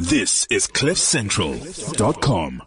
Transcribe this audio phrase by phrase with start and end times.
[0.00, 2.62] This is CliffCentral.com.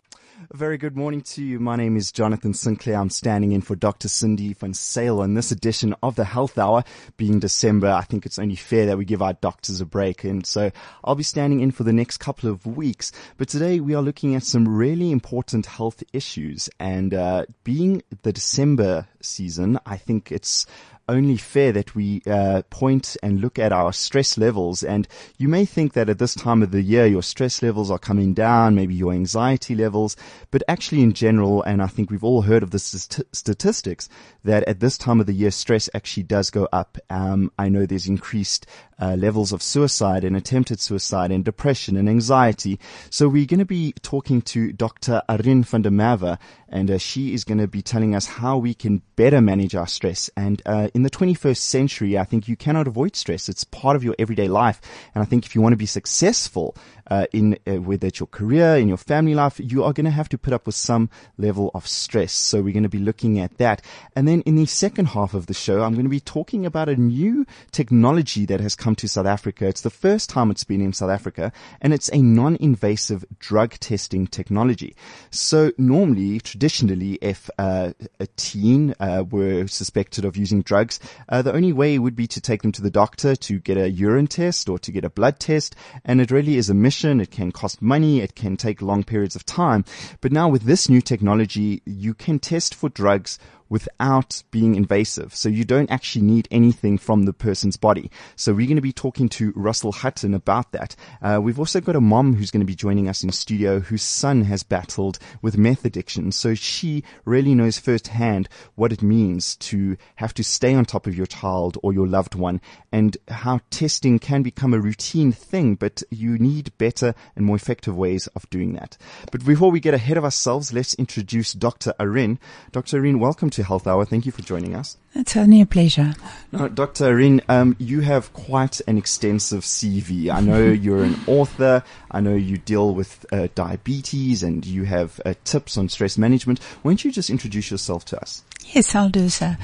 [0.54, 1.62] A very good morning to you.
[1.62, 2.98] My name is Jonathan Sinclair.
[2.98, 4.10] I'm standing in for Dr.
[4.10, 6.84] Cindy van Sale on this edition of the Health Hour.
[7.16, 10.26] Being December, I think it's only fair that we give our doctors a break.
[10.26, 10.72] And so
[11.06, 13.14] I'll be standing in for the next couple of weeks.
[13.38, 16.70] But today we are looking at some really important health issues.
[16.82, 20.66] And uh, being the December season, I think it's
[21.08, 24.84] only fair that we uh, point and look at our stress levels.
[24.84, 25.08] And
[25.38, 28.34] you may think that at this time of the year, your stress levels are coming
[28.34, 30.16] down, maybe your anxiety levels,
[30.52, 34.10] but actually in general, and I think we've all heard of the st- statistics
[34.44, 36.98] that at this time of the year, stress actually does go up.
[37.10, 38.66] Um, I know there's increased
[39.02, 42.80] uh, levels of suicide and attempted suicide and depression and anxiety.
[43.10, 45.24] So we're going to be talking to Dr.
[45.28, 46.38] Arien van der Merwe,
[46.70, 49.88] and uh, she is going to be telling us how we can better manage our
[49.88, 50.30] stress.
[50.38, 53.50] And uh, in the 21st century, I think you cannot avoid stress.
[53.50, 54.82] It's part of your everyday life.
[55.14, 56.76] And I think if you want to be successful
[57.12, 60.12] uh, in uh, whether it's your career, in your family life, you are going to
[60.12, 62.32] have to put up with some level of stress.
[62.32, 63.82] So we're going to be looking at that.
[64.16, 66.88] And then in the second half of the show, I'm going to be talking about
[66.88, 69.68] a new technology that has come to South Africa.
[69.68, 71.52] It's the first time it's been in South Africa,
[71.82, 74.96] and it's a non-invasive drug testing technology.
[75.32, 81.54] So normally, traditionally, if uh, a teen uh, were suspected of using drugs, uh, the
[81.54, 84.70] only way would be to take them to the doctor to get a urine test
[84.70, 87.82] or to get a blood test, and it really is a mission it can cost
[87.82, 88.20] money.
[88.20, 89.84] It can take long periods of time.
[90.22, 93.40] But now with this new technology, you can test for drugs
[93.72, 95.34] without being invasive.
[95.34, 98.12] So you don't actually need anything from the person's body.
[98.36, 100.96] So we're going to be talking to Russell Hutton about that.
[101.22, 104.04] Uh, we've also got a mom who's going to be joining us in studio whose
[104.04, 106.34] son has battled with meth addiction.
[106.34, 111.16] So she really knows firsthand what it means to have to stay on top of
[111.16, 112.60] your child or your loved one
[112.92, 117.96] and how testing can become a routine thing, but you need better and more effective
[117.96, 118.98] ways of doing that.
[119.32, 121.94] But before we get ahead of ourselves, let's introduce Dr.
[121.98, 122.38] Arien.
[122.74, 123.00] Dr.
[123.00, 124.06] Arien, welcome to Health Hour.
[124.06, 124.98] Thank you for joining us.
[125.14, 126.14] It's only a pleasure.
[126.52, 127.06] Now, Dr.
[127.06, 130.30] Arien, um, you have quite an extensive CV.
[130.30, 131.84] I know you're an author.
[132.10, 136.62] I know you deal with uh, diabetes and you have uh, tips on stress management.
[136.82, 138.44] Why don't you just introduce yourself to us?
[138.74, 139.56] Yes, I'll do so.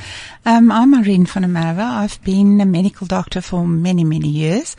[0.45, 1.79] Um, I'm Arien van der Merwe.
[1.79, 4.75] I've been a medical doctor for many, many years.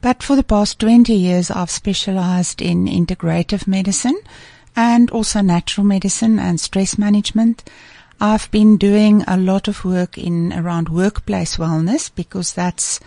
[0.00, 4.18] But for the past 20 years, I've specialized in integrative medicine
[4.76, 7.64] and also natural medicine and stress management.
[8.20, 12.98] I've been doing a lot of work in around workplace wellness because that's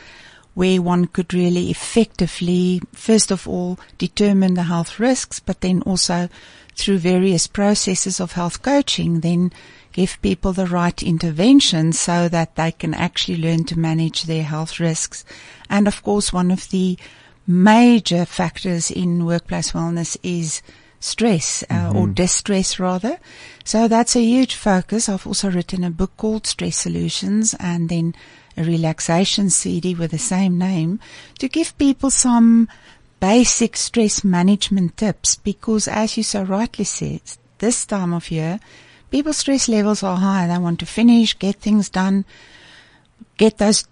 [0.54, 6.30] where one could really effectively, first of all, determine the health risks, but then also
[6.76, 9.52] through various processes of health coaching, then
[9.92, 14.80] give people the right intervention so that they can actually learn to manage their health
[14.80, 15.26] risks.
[15.70, 16.98] And of course, one of the
[17.46, 20.62] major factors in workplace wellness is
[21.02, 21.98] stress uh, mm-hmm.
[21.98, 23.20] or distress rather.
[23.66, 25.10] So that's a huge focus.
[25.10, 28.16] I've also written a book called Stress Solutions and then
[28.56, 31.00] a relaxation CD with the same name
[31.40, 32.70] to give people some
[33.20, 37.22] basic stress management tips because as you so rightly said,
[37.60, 38.60] this time of year,
[39.10, 40.48] people's stress levels are high.
[40.48, 42.26] They want to finish, get things done,
[43.38, 43.86] get those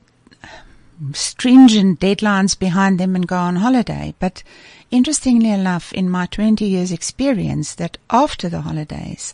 [1.14, 4.14] stringent deadlines behind them and go on holiday.
[4.20, 4.44] But
[4.92, 9.34] interestingly enough, in my 20 years experience, that after the holidays,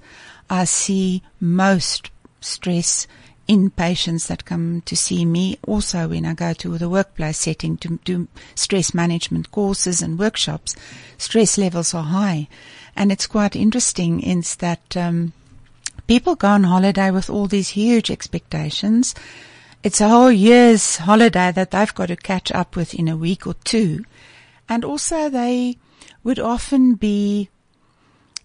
[0.49, 2.09] I see most
[2.41, 3.07] stress
[3.47, 5.57] in patients that come to see me.
[5.67, 10.75] Also, when I go to the workplace setting to do stress management courses and workshops,
[11.17, 12.47] stress levels are high.
[12.95, 15.33] And it's quite interesting in that, um,
[16.07, 19.15] people go on holiday with all these huge expectations
[19.85, 23.45] it's a whole year's holiday that they've got to catch up with in a week
[23.45, 24.03] or two.
[24.67, 25.77] And also they
[26.23, 27.49] would often be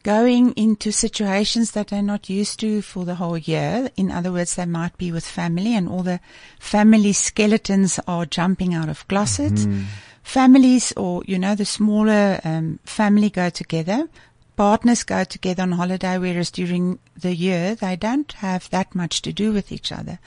[0.02, 3.90] going into situations that they're not used to for the whole year.
[3.96, 6.20] In other words, they might be with family and all the
[6.58, 9.64] family skeletons are jumping out of closets.
[9.64, 9.82] Mm-hmm.
[10.22, 14.08] Families or, you know, the smaller um, family go together.
[14.56, 19.32] Partners go together on holiday, whereas during the year they don't have that much to
[19.32, 20.18] do with each other.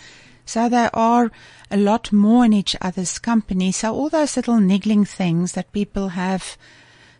[0.45, 1.31] So they are
[1.71, 3.71] a lot more in each other's company.
[3.71, 6.57] So all those little niggling things that people have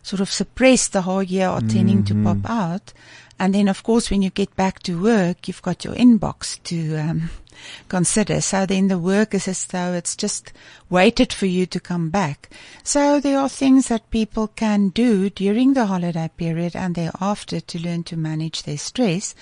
[0.02, 2.22] sort of suppressed the whole year are tending mm-hmm.
[2.22, 2.92] to pop out.
[3.38, 6.96] And then of course when you get back to work, you've got your inbox to
[6.96, 7.30] um,
[7.88, 8.40] consider.
[8.40, 10.52] So then the work is as though it's just
[10.90, 12.50] waited for you to come back.
[12.82, 17.78] So there are things that people can do during the holiday period and thereafter to
[17.80, 19.34] learn to manage their stress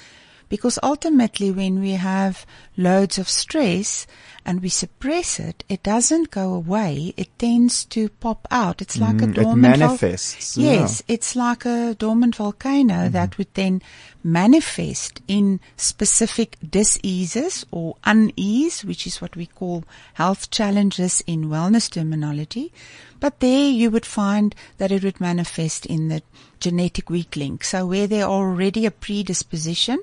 [0.52, 2.44] because ultimately when we have
[2.76, 4.06] loads of stress
[4.44, 7.14] and we suppress it, it doesn't go away.
[7.16, 8.82] It tends to pop out.
[8.82, 10.72] It's like a Mm, it dormant vol- manifests, yeah.
[10.72, 13.80] Yes, it's like a dormant volcano that would then
[14.22, 19.84] manifest in specific diseases or unease, which is what we call
[20.14, 22.74] health challenges in wellness terminology.
[23.20, 26.22] But there you would find that it would manifest in the
[26.60, 27.64] genetic weak link.
[27.64, 30.00] So where there already a predisposition,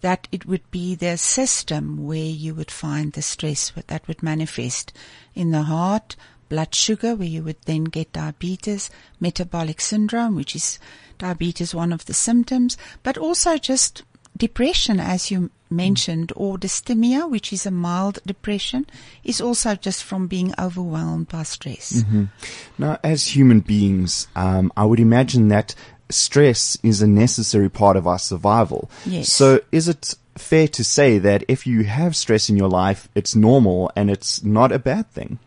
[0.00, 4.92] that it would be the system where you would find the stress that would manifest
[5.34, 6.16] in the heart,
[6.48, 8.90] blood sugar, where you would then get diabetes,
[9.20, 10.78] metabolic syndrome, which is
[11.18, 14.02] diabetes one of the symptoms, but also just
[14.36, 18.86] depression, as you mentioned, or dysthymia, which is a mild depression,
[19.24, 22.04] is also just from being overwhelmed by stress.
[22.78, 25.74] Now, as human beings, um, I would imagine that
[26.10, 28.90] stress is a necessary part of our survival.
[29.06, 29.32] Yes.
[29.32, 33.34] So is it fair to say that if you have stress in your life, it's
[33.34, 35.38] normal and it's not a bad thing?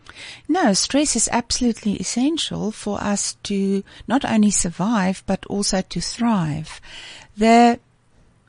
[0.48, 6.80] No, stress is absolutely essential for us to not only survive, but also to thrive.
[7.36, 7.80] The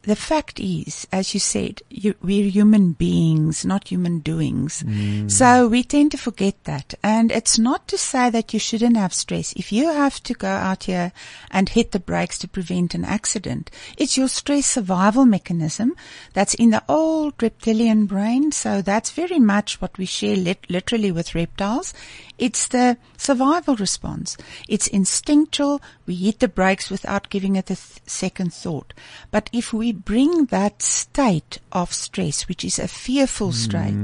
[0.04, 4.84] the fact is, as you said, you, we're human beings, not human doings.
[4.84, 5.32] Mm.
[5.32, 6.94] So we tend to forget that.
[7.02, 9.54] And it's not to say that you shouldn't have stress.
[9.54, 11.14] If you have to go out here
[11.52, 15.96] and hit the brakes to prevent an accident, it's your stress survival mechanism
[16.34, 18.52] that's in the old reptilian brain.
[18.52, 21.94] So that's very much what we share lit- literally with reptiles.
[22.38, 24.38] It's the survival response.
[24.68, 25.82] It's instinctual.
[26.06, 28.94] We hit the brakes without giving it a th- second thought.
[29.32, 33.96] But if we bring that state of stress, which is a fearful state,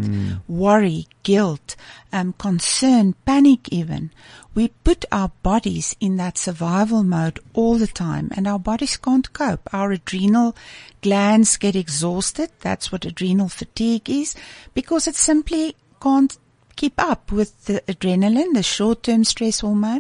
[0.48, 1.76] worry, guilt,
[2.14, 4.12] um, concern, panic even,
[4.54, 9.32] we put our bodies in that survival mode all the time and our bodies can't
[9.34, 9.68] cope.
[9.74, 10.56] Our adrenal
[11.02, 12.52] glands get exhausted.
[12.60, 14.36] That's what adrenal fatigue is
[14.74, 16.38] because it simply can't
[16.80, 20.00] keep up with the adrenaline, the short-term stress hormone,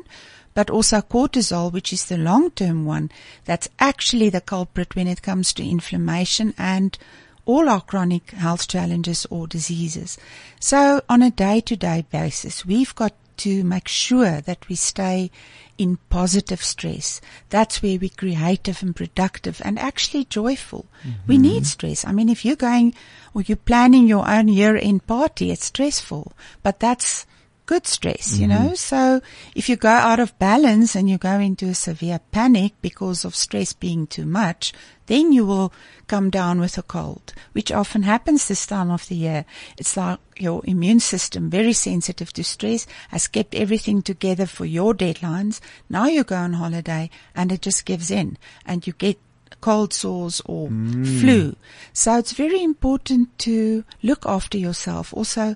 [0.54, 3.12] but also cortisol, which is the long-term one.
[3.44, 6.98] That's actually the culprit when it comes to inflammation and
[7.46, 10.18] all our chronic health challenges or diseases.
[10.62, 15.32] So on a day-to-day basis, we've got to make sure that we stay
[15.78, 17.22] in positive stress.
[17.50, 20.86] That's where we're creative and productive and actually joyful.
[21.26, 21.42] We mm-hmm.
[21.42, 22.06] need stress.
[22.06, 22.94] I mean, if you're going
[23.34, 26.34] or you're planning your own year end party, it's stressful,
[26.64, 27.26] but that's
[27.70, 28.64] good stress, you mm-hmm.
[28.64, 28.74] know?
[28.74, 29.22] So
[29.54, 33.36] if you go out of balance and you go into a severe panic because of
[33.36, 34.74] stress being too much,
[35.06, 35.72] then you will
[36.08, 39.46] come down with a cold, which often happens this time of the year.
[39.78, 44.96] It's like your immune system, very sensitive to stress, has kept everything together for your
[44.96, 45.62] deadlines.
[45.90, 49.20] Now you go on holiday and it just gives in and you get
[49.62, 51.20] cold sores or mm.
[51.22, 51.56] flu.
[51.94, 55.14] So it's very important to look after yourself.
[55.14, 55.56] Also,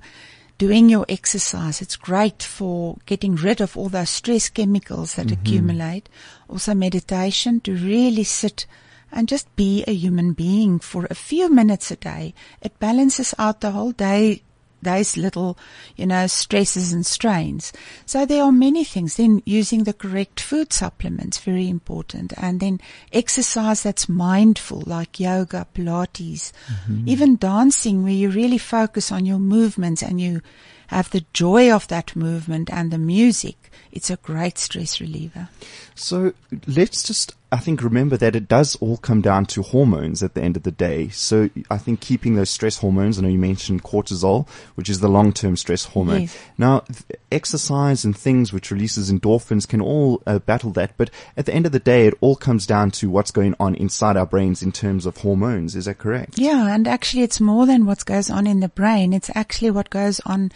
[0.57, 1.81] doing your exercise.
[1.81, 5.41] It's great for getting rid of all those stress chemicals that mm-hmm.
[5.41, 6.09] accumulate.
[6.47, 8.65] Also meditation to really sit
[9.11, 12.33] and just be a human being for a few minutes a day.
[12.61, 14.43] It balances out the whole day
[14.83, 15.57] day's little,
[15.95, 17.73] you know, stresses and strains.
[18.05, 19.15] So there are many things.
[19.15, 22.33] Then using the correct food supplements, very important.
[22.37, 22.79] And then
[23.11, 27.07] exercise that's mindful, like yoga, Pilates, mm-hmm.
[27.07, 30.41] even dancing where you really focus on your movements and you
[30.87, 33.71] have the joy of that movement and the music.
[33.91, 35.49] It's a great stress reliever.
[35.95, 36.33] So
[36.67, 40.41] let's just, I think, remember that it does all come down to hormones at the
[40.41, 41.09] end of the day.
[41.09, 45.07] So I think keeping those stress hormones, I know you mentioned cortisol, which is the
[45.07, 46.21] long-term stress hormone.
[46.21, 46.37] Yes.
[46.57, 46.83] Now,
[47.31, 51.67] exercise and things which releases endorphins can all uh, battle that, but at the end
[51.67, 54.71] of the day, it all comes down to what's going on inside our brains in
[54.71, 55.75] terms of hormones.
[55.75, 56.39] Is that correct?
[56.39, 59.13] Yeah, and actually it's more than what goes on in the brain.
[59.13, 60.51] It's actually what goes on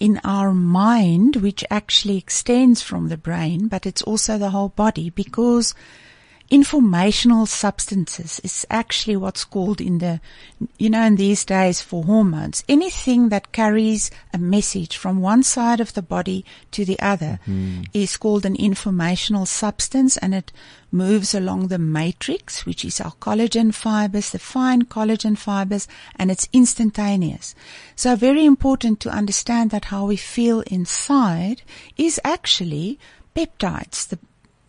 [0.00, 5.10] in our mind, which actually extends from the brain, but it's also the whole body
[5.10, 5.74] because
[6.50, 10.20] informational substances is actually what's called in the,
[10.78, 12.62] you know, in these days for hormones.
[12.68, 17.82] Anything that carries a message from one side of the body to the other mm-hmm.
[17.92, 20.52] is called an informational substance and it
[20.90, 26.48] moves along the matrix, which is our collagen fibers, the fine collagen fibers, and it's
[26.52, 27.54] instantaneous.
[27.96, 31.62] So very important to understand that how we feel inside
[31.96, 32.98] is actually
[33.34, 34.18] peptides, the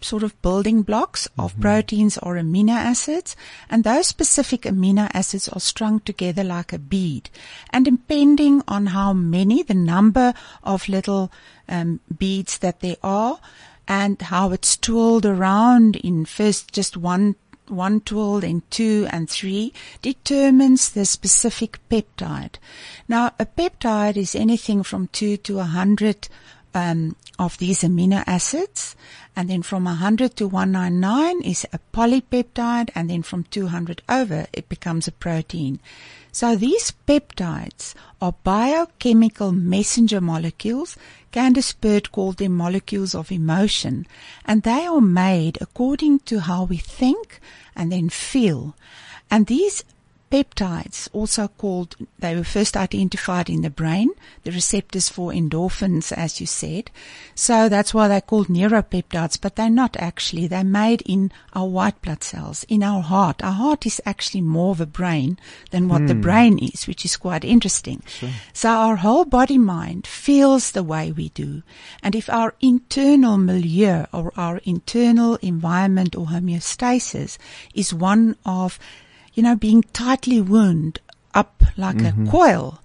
[0.04, 3.36] sort of building blocks of proteins or amino acids,
[3.70, 7.30] and those specific amino acids are strung together like a bead.
[7.70, 10.34] And depending on how many, the number
[10.64, 11.32] of little
[11.70, 13.40] um, beads that there are,
[13.88, 17.36] and how it's twirled around in first just one
[17.68, 22.56] one tool, then two and three, determines the specific peptide.
[23.08, 26.28] Now, a peptide is anything from two to a hundred
[26.74, 28.96] um, of these amino acids,
[29.36, 34.70] and then from 100 to 199 is a polypeptide, and then from 200 over it
[34.70, 35.80] becomes a protein.
[36.32, 40.98] So these peptides are biochemical messenger molecules.
[41.32, 44.08] Candace Pert called them molecules of emotion,
[44.46, 47.40] and they are made according to how we think
[47.76, 48.76] and then feel.
[49.30, 49.84] And these
[50.34, 54.10] peptides, also called, they were first identified in the brain,
[54.42, 56.90] the receptors for endorphins, as you said.
[57.36, 60.48] So that's why they're called neuropeptides, but they're not actually.
[60.48, 63.44] They're made in our white blood cells, in our heart.
[63.44, 65.38] Our heart is actually more of a brain
[65.70, 66.22] than what the hmm.
[66.22, 68.02] brain is, which is quite interesting.
[68.54, 71.62] So our whole body mind feels the way we do.
[72.02, 77.38] And if our internal milieu or our internal environment or homeostasis
[77.76, 78.80] is one of
[79.34, 81.00] you know, being tightly wound
[81.34, 82.28] up like mm-hmm.
[82.28, 82.80] a coil,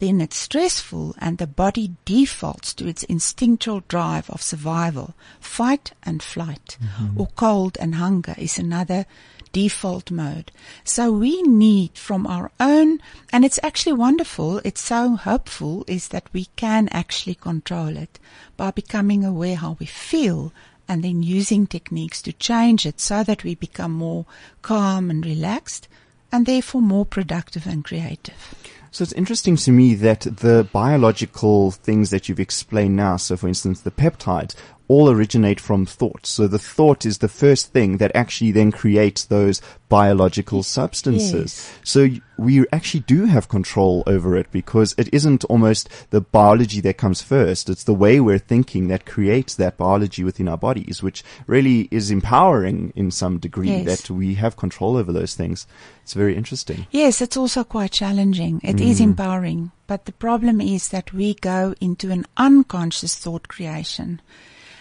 [0.00, 5.14] then it's stressful and the body defaults to its instinctual drive of survival.
[5.38, 7.20] Fight and flight mm-hmm.
[7.20, 9.06] or cold and hunger is another
[9.52, 10.50] default mode.
[10.82, 13.00] So we need from our own,
[13.32, 18.18] and it's actually wonderful, it's so hopeful, is that we can actually control it
[18.56, 20.52] by becoming aware how we feel
[20.92, 24.26] and then using techniques to change it so that we become more
[24.60, 25.88] calm and relaxed
[26.30, 28.54] and therefore more productive and creative.
[28.90, 33.48] So it's interesting to me that the biological things that you've explained now, so for
[33.48, 34.54] instance, the peptides,
[34.88, 36.26] all originate from thought.
[36.26, 41.32] So the thought is the first thing that actually then creates those biological substances.
[41.32, 41.78] Yes.
[41.84, 42.08] So
[42.38, 47.20] we actually do have control over it because it isn't almost the biology that comes
[47.22, 47.68] first.
[47.68, 52.10] It's the way we're thinking that creates that biology within our bodies, which really is
[52.10, 53.84] empowering in some degree Yes.
[53.84, 55.66] that we have control over those things.
[56.02, 56.86] It's very interesting.
[56.90, 58.60] Yes, it's also quite challenging.
[58.64, 59.04] It is mm.
[59.04, 59.72] empowering.
[59.86, 64.20] But the problem is that we go into an unconscious thought creation.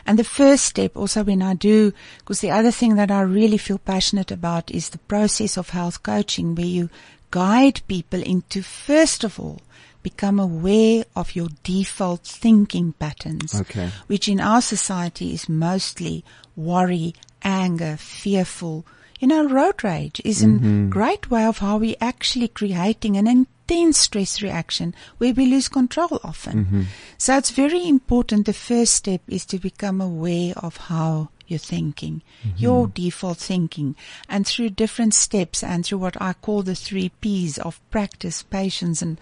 [0.06, 3.58] And the first step also when I do, because the other thing that I really
[3.58, 6.90] feel passionate about is the process of health coaching where you
[7.30, 9.62] guide people into first of all,
[10.04, 13.54] become aware of your default thinking patterns.
[13.54, 13.90] Okay.
[14.08, 16.24] Which in our society is mostly
[16.56, 18.86] worry, anger, fearful.
[19.22, 20.90] You know, road rage is a mm-hmm.
[20.90, 26.20] great way of how we actually creating an intense stress reaction where we lose control
[26.24, 26.66] often.
[26.66, 26.82] Mm-hmm.
[27.20, 28.48] So it's very important.
[28.48, 32.58] The first step is to become aware of how you're thinking, mm-hmm.
[32.58, 33.96] your default thinking,
[34.28, 39.04] and through different steps and through what I call the three P's of practice, patience,
[39.04, 39.22] and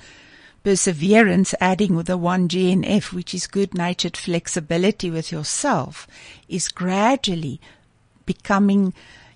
[0.64, 6.08] perseverance, adding with the one GNF, which is good natured flexibility with yourself,
[6.48, 7.60] is gradually
[8.26, 8.94] becoming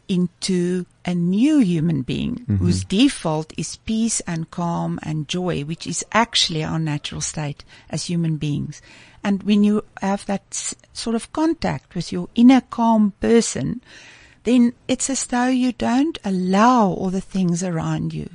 [0.08, 2.58] into a new human being mm-hmm.
[2.58, 8.06] whose default is peace and calm and joy, which is actually our natural state as
[8.06, 8.82] human beings.
[9.24, 13.82] And when you have that s- sort of contact with your inner calm person,
[14.44, 18.30] then it's as though you don't allow all the things around you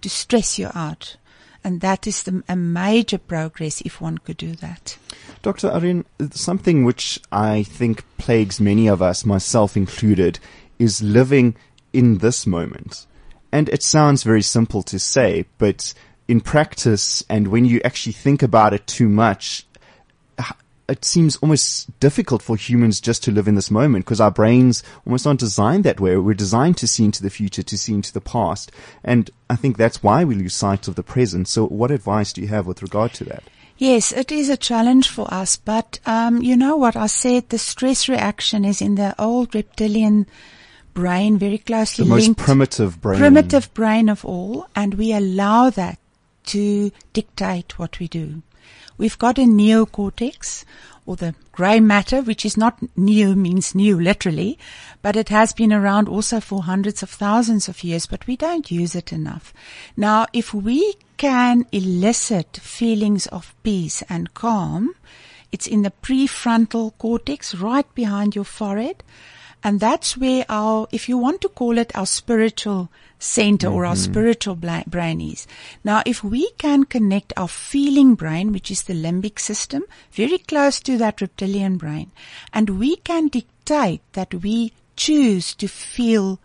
[0.00, 1.16] to stress you out.
[1.62, 4.96] And that is the, a major progress if one could do that.
[5.42, 5.68] Dr.
[5.68, 10.38] Arien, something which I think plagues many of us, myself included,
[10.80, 11.54] is living
[11.92, 13.06] in this moment.
[13.52, 15.94] And it sounds very simple to say, but
[16.26, 19.66] in practice and when you actually think about it too much,
[20.88, 24.82] it seems almost difficult for humans just to live in this moment because our brains
[25.06, 26.16] almost aren't designed that way.
[26.16, 28.72] We're designed to see into the future, to see into the past.
[29.04, 31.46] And I think that's why we lose sight of the present.
[31.46, 33.44] So what advice do you have with regard to that?
[33.78, 37.48] Yes, it is a challenge for us, but um, you know what I said?
[37.48, 40.26] The stress reaction is in the old reptilian
[41.00, 42.40] brain, very closely The most linked.
[42.40, 43.18] primitive brain.
[43.18, 45.98] primitive brain of all, and we allow that
[46.46, 48.42] to dictate what we do.
[48.98, 50.64] We've got a neocortex,
[51.06, 54.58] or the grey matter, which is not neo means new literally,
[55.02, 58.70] but it has been around also for hundreds of thousands of years, but we don't
[58.70, 59.54] use it enough.
[59.96, 64.94] Now, if we can elicit feelings of peace and calm,
[65.50, 69.02] it's in the prefrontal cortex, right behind your forehead.
[69.62, 73.94] And that's where our, if you want to call it our spiritual center or our
[73.94, 74.12] mm-hmm.
[74.12, 75.46] spiritual bla- brain is.
[75.84, 80.80] Now, if we can connect our feeling brain, which is the limbic system, very close
[80.80, 82.10] to that reptilian brain,
[82.52, 86.40] and we can dictate that we choose to feel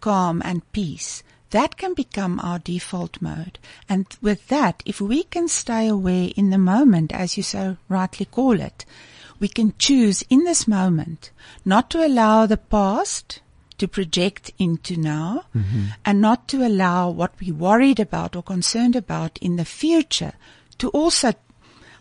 [0.00, 3.58] calm and peace, that can become our default mode.
[3.88, 8.26] And with that, if we can stay aware in the moment, as you so rightly
[8.26, 8.84] call it,
[9.40, 11.30] we can choose in this moment
[11.64, 13.40] not to allow the past
[13.78, 15.86] to project into now mm-hmm.
[16.04, 20.32] and not to allow what we're worried about or concerned about in the future
[20.78, 21.34] to also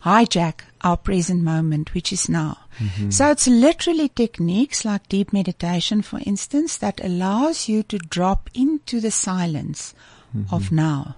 [0.04, 2.60] hijack our present moment, which is now.
[2.77, 3.10] Mm-hmm.
[3.10, 9.00] So it's literally techniques like deep meditation, for instance, that allows you to drop into
[9.00, 9.96] the silence
[10.36, 10.54] mm-hmm.
[10.54, 11.15] of now.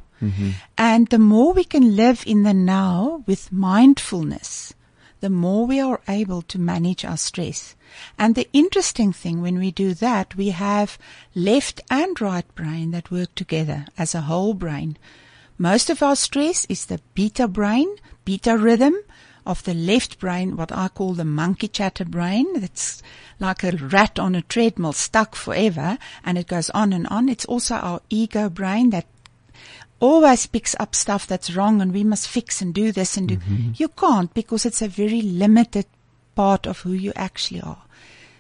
[0.78, 4.74] And the more we can live in the now with mindfulness,
[5.20, 7.76] the more we are able to manage our stress.
[8.18, 10.98] And the interesting thing when we do that, we have
[11.34, 14.98] left and right brain that work together as a whole brain.
[15.58, 17.96] Most of our stress is the beta brain,
[18.26, 18.96] beta rhythm
[19.48, 22.60] of the left brain, what I call the monkey chatter brain.
[22.60, 23.02] That's
[23.40, 27.30] like a rat on a treadmill stuck forever and it goes on and on.
[27.30, 29.06] It's also our ego brain that
[30.00, 33.38] always picks up stuff that's wrong and we must fix and do this and do.
[33.38, 33.72] Mm-hmm.
[33.76, 35.86] You can't because it's a very limited
[36.36, 37.84] part of who you actually are.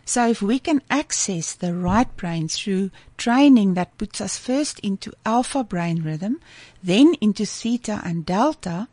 [0.06, 5.12] So if we can access the right brain through training that puts us first into
[5.26, 6.40] alpha brain rhythm,
[6.82, 8.88] then into theta and delta,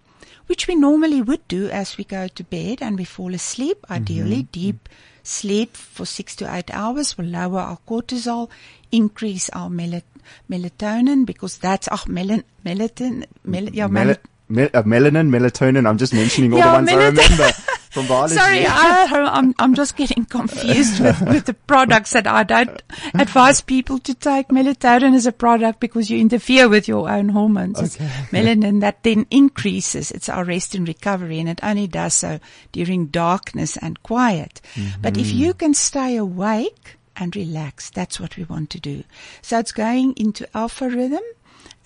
[0.47, 3.94] which we normally would do as we go to bed and we fall asleep, mm-hmm.
[3.94, 4.88] ideally deep
[5.25, 8.50] sleep for six to eight hours will lower our cortisol,
[8.92, 10.02] increase our mel-
[10.50, 14.16] melatonin because that's, ach, melan, melatonin, mel, yeah, Mel-
[14.48, 15.88] mel- uh, melanin, melatonin.
[15.88, 17.52] I'm just mentioning all Yeah, the ones I remember
[17.90, 18.34] from biology.
[18.34, 22.82] Sorry, I, I'm I'm just getting confused with, with the products that I don't
[23.14, 27.80] advise people to take melatonin as a product because you interfere with your own hormones.
[27.80, 27.96] It's
[28.34, 30.10] melanin that then increases.
[30.10, 32.38] It's our rest and recovery, and it only does so
[32.72, 34.60] during darkness and quiet.
[35.00, 39.04] But if you can stay awake and relax, that's what we want to do.
[39.42, 41.23] So it's going into alpha rhythm.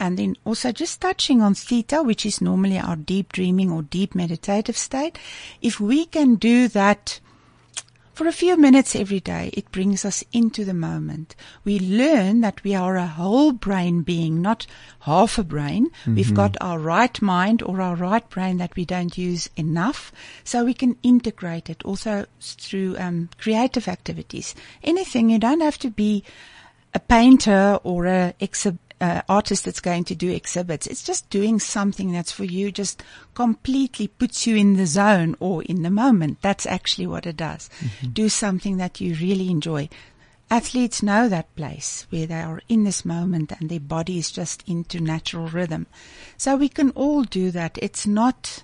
[0.00, 4.14] And then also just touching on theta, which is normally our deep dreaming or deep
[4.14, 5.18] meditative state.
[5.60, 7.18] If we can do that
[8.18, 11.36] for a few minutes every day, it brings us into the moment.
[11.64, 14.66] We learn that we are a whole brain being, not
[15.02, 15.92] half a brain.
[16.16, 20.10] We've got our right mind or our right brain that we don't use enough.
[20.42, 24.52] So we can integrate it also through um, creative activities.
[24.82, 26.24] Anything, you don't have to be
[26.94, 28.34] a painter or a
[29.00, 30.86] uh, artist that's going to do exhibits.
[30.86, 33.02] It's just doing something that's for you, just
[33.34, 36.38] completely puts you in the zone or in the moment.
[36.42, 37.70] That's actually what it does.
[38.12, 39.88] Do something that you really enjoy.
[40.50, 44.64] Athletes know that place where they are in this moment and their body is just
[44.66, 45.86] into natural rhythm.
[46.38, 47.78] So we can all do that.
[47.82, 48.62] It's not,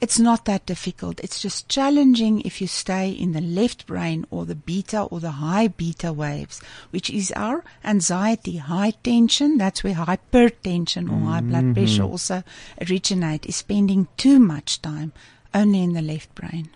[0.00, 1.20] it's not that difficult.
[1.20, 5.32] It's just challenging if you stay in the left brain or the beta or the
[5.32, 6.60] high beta waves,
[6.90, 9.58] which is our anxiety, high tension.
[9.58, 12.42] That's where hypertension or high blood pressure also
[12.88, 15.12] originate is spending too much time
[15.52, 16.70] only in the left brain.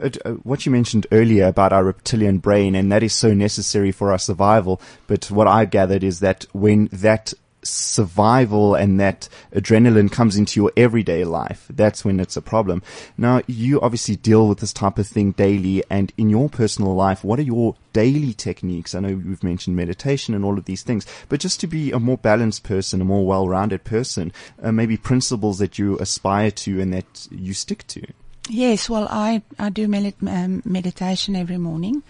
[0.00, 3.92] Uh, uh, what you mentioned earlier about our reptilian brain, and that is so necessary
[3.92, 4.80] for our survival.
[5.06, 7.32] But what I gathered is that when that
[7.68, 12.82] survival and that adrenaline comes into your everyday life, that's when it's a problem.
[13.16, 17.24] Now, you obviously deal with this type of thing daily, and in your personal life,
[17.24, 18.94] what are your daily techniques?
[18.94, 21.98] I know you've mentioned meditation and all of these things, but just to be a
[21.98, 26.92] more balanced person, a more well-rounded person, uh, maybe principles that you aspire to and
[26.92, 28.06] that you stick to.
[28.48, 32.02] Yes, well, I, I do mel- um, meditation every morning.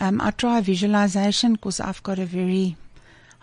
[0.00, 2.76] Um, I try visualization because I've got a very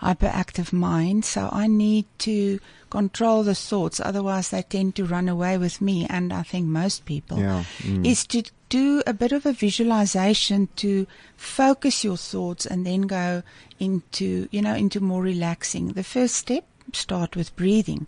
[0.01, 3.99] hyperactive mind, so I need to control the thoughts.
[3.99, 8.05] Otherwise, they tend to run away with me, and I think most people Yeah, mm.
[8.05, 13.43] is to do a bit of a visualization to focus your thoughts and then go
[13.79, 15.93] into, you know, into more relaxing.
[15.93, 18.07] The first step, start with breathing.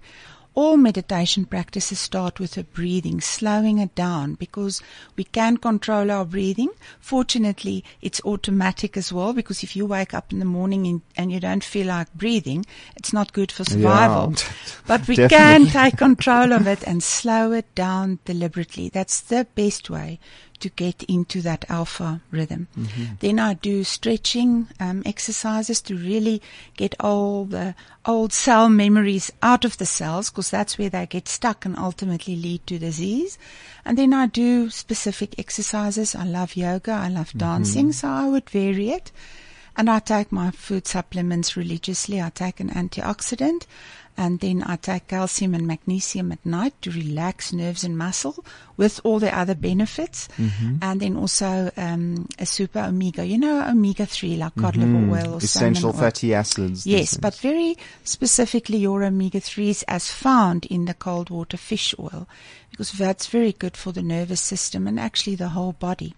[0.58, 4.82] All meditation practices start with a breathing, slowing it down because
[5.16, 6.72] we can control our breathing.
[7.00, 11.32] Fortunately, it's automatic as well because if you wake up in the morning and, and
[11.32, 12.66] you don't feel like breathing,
[12.96, 14.34] it's not good for survival.
[14.36, 14.44] Yeah.
[14.88, 18.90] But we can take control of it and slow it down deliberately.
[18.90, 20.20] That's the best way
[20.60, 22.68] to get into that alpha rhythm.
[23.20, 26.42] Then I do stretching um, exercises to really
[26.76, 31.28] get all the old cell memories out of the cells because that's where they get
[31.28, 33.38] stuck and ultimately lead to disease.
[33.86, 36.16] And then I do specific exercises.
[36.16, 36.92] I love yoga.
[36.92, 37.92] I love dancing.
[37.92, 39.12] So I would vary it.
[39.76, 42.20] And I take my food supplements religiously.
[42.20, 43.68] I take an antioxidant
[44.18, 48.44] and then I take calcium and magnesium at night to relax nerves and muscle
[48.76, 50.28] with all the other benefits.
[50.82, 55.36] And then also um, a super omega, you know, omega 3 like cod liver oil
[55.36, 55.46] or Mm-hmm.
[55.46, 56.02] essential salmon oil.
[56.02, 56.86] fatty acids.
[56.88, 62.28] Yes, but very specifically your omega 3s as found in the cold water fish oil
[62.72, 66.16] because that's very good for the nervous system and actually the whole body.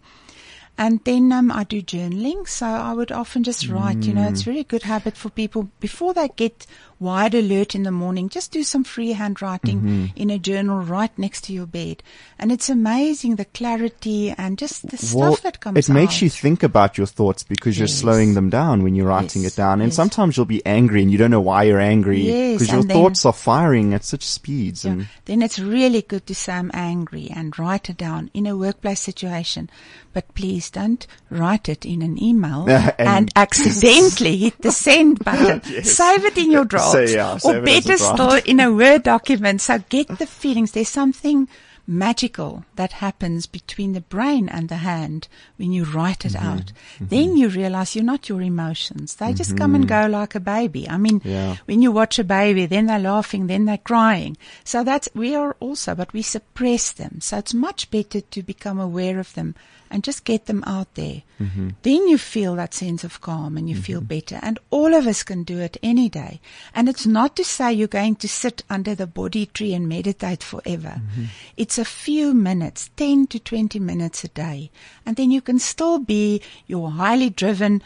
[0.77, 2.47] And then um, I do journaling.
[2.47, 5.69] So I would often just write, you know, it's a really good habit for people
[5.81, 6.65] before they get
[6.99, 8.29] wide alert in the morning.
[8.29, 10.05] Just do some freehand writing mm-hmm.
[10.15, 12.03] in a journal right next to your bed.
[12.37, 16.21] And it's amazing the clarity and just the stuff that comes it makes out.
[16.23, 19.57] you think about your thoughts because you're slowing them down when you're writing Yes, it
[19.57, 19.81] down.
[19.81, 19.95] And yes.
[19.95, 22.95] sometimes you'll be angry and you don't know why you're angry Yes, because your then-
[22.95, 24.83] thoughts are firing at such speeds.
[24.85, 24.91] Yeah.
[24.91, 28.57] And Then it's really good to say I'm angry and write it down in a
[28.57, 29.69] workplace situation.
[30.11, 35.61] But please don't write it in an email And- and, accidentally hit the send button.
[35.83, 36.88] Save it in your draft.
[36.91, 39.61] Say, yeah, save or it as a better still in a Word document.
[39.61, 40.71] So get the feelings.
[40.71, 41.47] There's something
[41.87, 46.47] magical that happens between the brain and the hand when you write it Mm-hmm.
[46.47, 46.71] out.
[47.01, 49.15] Then you realize you're not your emotions.
[49.15, 50.87] They just come and go like a baby.
[50.87, 51.29] I mean, Mm-hmm.
[51.29, 51.55] Yeah.
[51.65, 54.37] when you watch a baby, then they're laughing, then they're crying.
[54.63, 57.21] So that's, we are also, but we suppress them.
[57.21, 59.55] So it's much better to become aware of them
[59.91, 61.23] and just get them out there.
[61.39, 61.69] Mm-hmm.
[61.81, 64.39] Then you feel that sense of calm and you feel better.
[64.41, 66.39] And all of us can do it any day.
[66.73, 70.43] And it's not to say you're going to sit under the Bodhi tree and meditate
[70.43, 71.01] forever.
[71.01, 71.25] Mm-hmm.
[71.57, 74.71] It's a few minutes, 10 to 20 minutes a day.
[75.05, 77.81] And then you can still be your highly driven,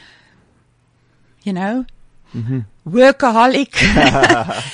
[1.43, 1.85] you know,
[2.88, 3.74] workaholic.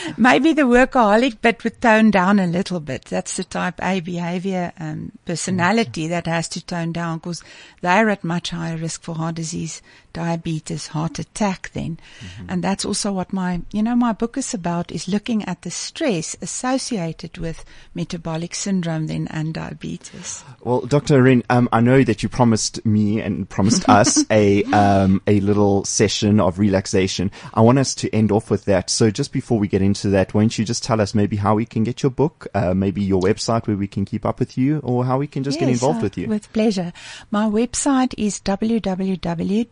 [0.18, 3.06] Maybe the workaholic, but with tone down a little bit.
[3.06, 7.44] That's the type A behavior, and personality that has to tone down because
[7.82, 9.82] they're at much higher risk for heart disease,
[10.14, 12.00] diabetes, heart attack then.
[12.48, 15.72] And that's also what my, you know, my book is about is looking at the
[15.72, 20.44] stress associated with metabolic syndrome then and diabetes.
[20.62, 21.22] Well, Dr.
[21.22, 25.86] Arien, um, I know that you promised me and promised us a um, a little
[25.86, 27.32] session of relaxation.
[27.54, 28.90] I want us to end off with that.
[28.90, 31.66] So just before we get into that, won't you just tell us maybe how we
[31.66, 34.80] can get your book, uh, maybe your website where we can keep up with you,
[34.80, 36.28] or how we can just get involved uh, with you?
[36.28, 36.92] With pleasure.
[37.32, 39.70] My website is www.dr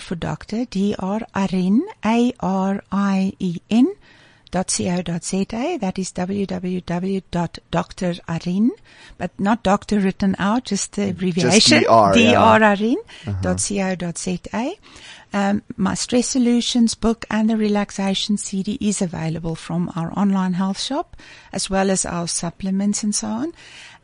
[0.00, 3.86] for doctor, D-R-R-N, A-R-I-E-N,
[4.50, 5.78] dot co.za.
[5.80, 6.70] That is www.drarien,
[9.18, 11.82] but not doctor written out, just the abbreviation.
[11.82, 12.30] DR, yeah.
[12.32, 12.96] D-R-R-N,
[13.42, 14.74] dot co.za.
[15.32, 20.80] Um, my stress solutions book and the relaxation CD is available from our online health
[20.80, 21.16] shop,
[21.52, 23.52] as well as our supplements and so on.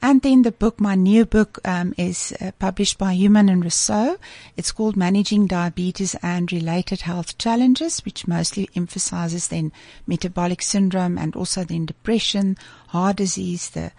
[0.03, 4.19] And then the book, my new book, um, is uh, published by Human and Rousseau.
[4.55, 9.73] It's called Managing Diabetes and Related Health Challenges, which mostly emphasizes then
[10.07, 12.59] metabolic syndrome and also then depression,
[12.89, 13.93] heart disease, the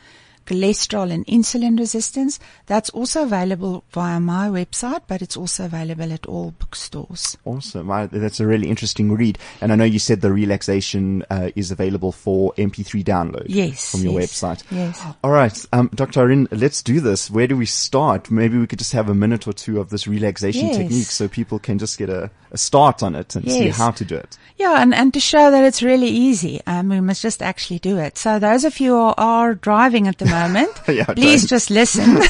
[0.45, 2.39] cholesterol and insulin resistance.
[2.67, 7.37] That's also available via my website, but it's also available at all bookstores.
[7.45, 7.91] Awesome.
[7.91, 9.37] I, that's a really interesting read.
[9.61, 13.91] And I know you said the relaxation uh, is available for MP3 download Yes.
[13.91, 14.63] from your yes, website.
[14.71, 15.01] Yes.
[15.23, 16.21] All right, um, Dr.
[16.27, 17.29] Arien, let's do this.
[17.29, 18.29] Where do we start?
[18.31, 20.77] Maybe we could just have a minute or two of this relaxation Yes.
[20.77, 24.05] technique so people can just get a, a start on it and see how to
[24.05, 24.37] do it.
[24.57, 27.97] Yeah, and, and to show that it's really easy, um, we must just actually do
[27.97, 28.17] it.
[28.17, 31.49] So those of you who are driving at the moment, Yeah, please don't.
[31.49, 32.15] just listen.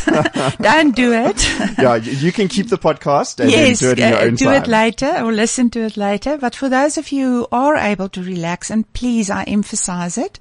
[0.62, 1.44] don't do it.
[1.78, 4.46] yeah, you, can keep the podcast and yes, do it in your uh, own do
[4.46, 4.62] time.
[4.62, 6.38] it later or listen to it later.
[6.38, 10.40] But for those of you who are able to relax, and please, I emphasize it,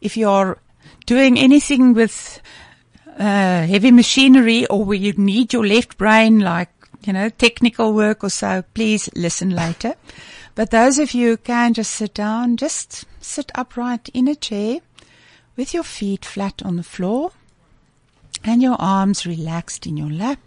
[0.00, 0.58] if you're
[1.06, 2.40] doing anything with
[3.18, 6.70] uh, heavy machinery or where you need your left brain, like
[7.06, 9.94] you know, technical work or so, please listen later.
[10.54, 14.80] But those of you who can just sit down, just sit upright in a chair
[15.56, 17.32] with your feet flat on the floor
[18.42, 20.40] and your arms relaxed in your lap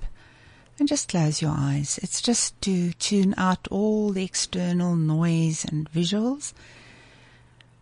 [0.80, 2.00] and just close your eyes.
[2.04, 6.54] It's just to tune out all the external noise and visuals.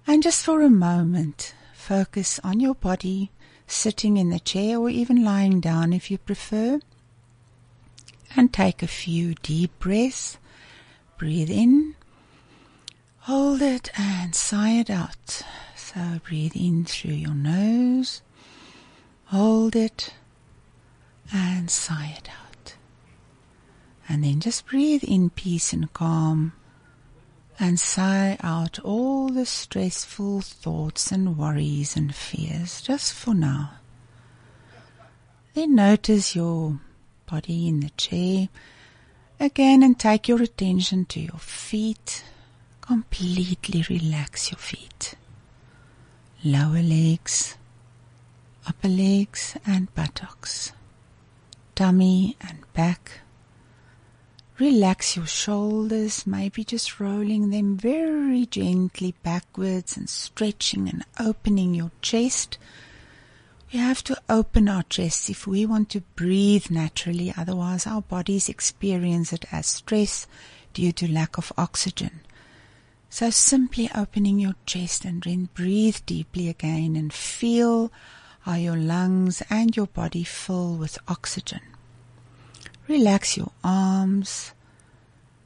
[0.08, 3.32] And just for a moment, focus on your body,
[3.68, 6.80] sitting in the chair or even lying down if you prefer.
[8.36, 10.38] And take a few deep breaths.
[11.18, 11.96] Breathe in,
[13.20, 15.42] hold it and sigh it out.
[15.96, 18.22] So breathe in through your nose,
[19.28, 20.14] hold it
[21.32, 22.76] and sigh it out.
[24.10, 26.52] And then just breathe in peace and calm
[27.58, 33.76] and sigh out all the stressful thoughts and worries and fears just for now.
[35.54, 36.78] Then notice your
[37.26, 38.50] body in the chair
[39.40, 42.26] again and take your attention to your feet.
[42.82, 45.16] Completely relax your feet.
[46.48, 47.56] Lower legs,
[48.68, 50.74] upper legs and buttocks,
[51.74, 53.22] tummy and back.
[54.60, 61.90] Relax your shoulders, maybe just rolling them very gently backwards and stretching and opening your
[62.04, 62.60] chest.
[63.74, 68.50] We have to open our chests if we want to breathe naturally, otherwise, our bodies
[68.50, 70.28] experience it as stress
[70.76, 72.22] due to lack of oxygen.
[73.16, 77.90] So, simply opening your chest and then breathe deeply again and feel
[78.42, 81.62] how your lungs and your body fill with oxygen.
[82.90, 84.52] Relax your arms,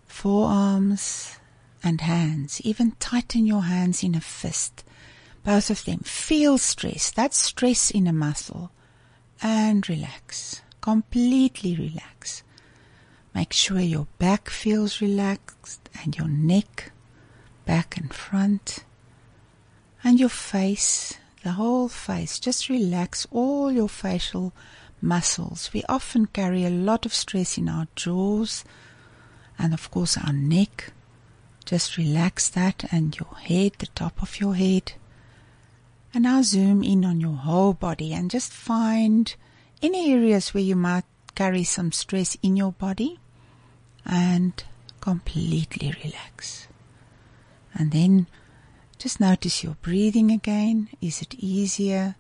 [0.08, 1.38] forearms,
[1.84, 2.60] and hands.
[2.62, 4.84] Even tighten your hands in a fist
[5.44, 6.00] both of them.
[6.00, 7.12] Feel stress.
[7.12, 8.72] That's stress in a muscle.
[9.44, 10.64] And relax.
[10.82, 12.42] Completely relax.
[13.36, 16.92] Make sure your back feels relaxed and your neck,
[17.70, 18.84] back and front,
[20.04, 22.40] and your face, the whole face.
[22.40, 24.54] Just relax all your facial
[25.04, 25.70] muscles.
[25.72, 28.66] We often carry a lot of stress in our jaws
[29.60, 30.94] and, of course, our neck.
[31.64, 34.94] Just relax that and your head, the top of your head.
[36.12, 39.36] And now zoom in on your whole body and just find
[39.84, 41.06] any areas where you might
[41.36, 43.20] carry some stress in your body
[44.08, 44.64] and
[45.02, 46.69] completely relax.
[47.80, 48.28] And then
[49.00, 50.90] just notice your breathing again.
[51.02, 52.16] Is it easier?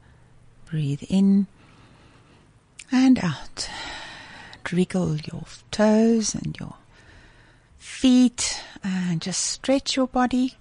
[0.65, 1.45] Breathe in
[2.91, 3.69] and out.
[4.71, 6.75] Wriggle your toes and your
[7.77, 10.55] feet and just stretch your body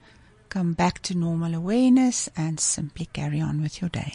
[0.49, 4.15] come back to normal awareness and simply carry on with your day.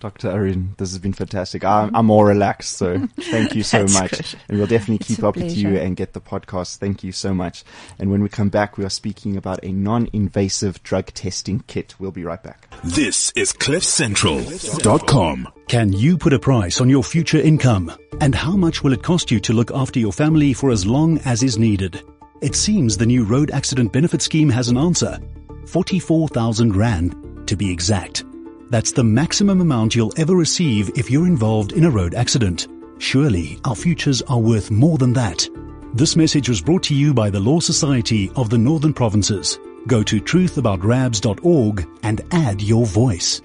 [0.00, 0.28] Dr.
[0.30, 1.62] Arien, this has been fantastic.
[1.64, 4.10] I'm, I'm more relaxed, so thank you so much.
[4.10, 4.26] Good.
[4.48, 5.46] And we'll definitely it's keep up pleasure.
[5.48, 6.78] with you and get the podcast.
[6.78, 7.64] Thank you so much.
[7.98, 11.94] And when we come back, we are speaking about a non-invasive drug testing kit.
[11.98, 12.66] We'll be right back.
[12.82, 15.48] This is CliffCentral.com.
[15.68, 17.92] Can you put a price on your future income?
[18.20, 21.18] And how much will it cost you to look after your family for as long
[21.26, 22.02] as is needed?
[22.40, 25.18] It seems the new Road Accident Benefit Scheme has an answer
[25.66, 28.24] 44,000 Rand to be exact.
[28.70, 32.68] That's the maximum amount you'll ever receive if you're involved in a road accident.
[32.98, 35.48] Surely our futures are worth more than that.
[35.92, 39.58] This message was brought to you by the Law Society of the Northern Provinces.
[39.88, 43.42] Go to truthaboutrabs.org and add your voice.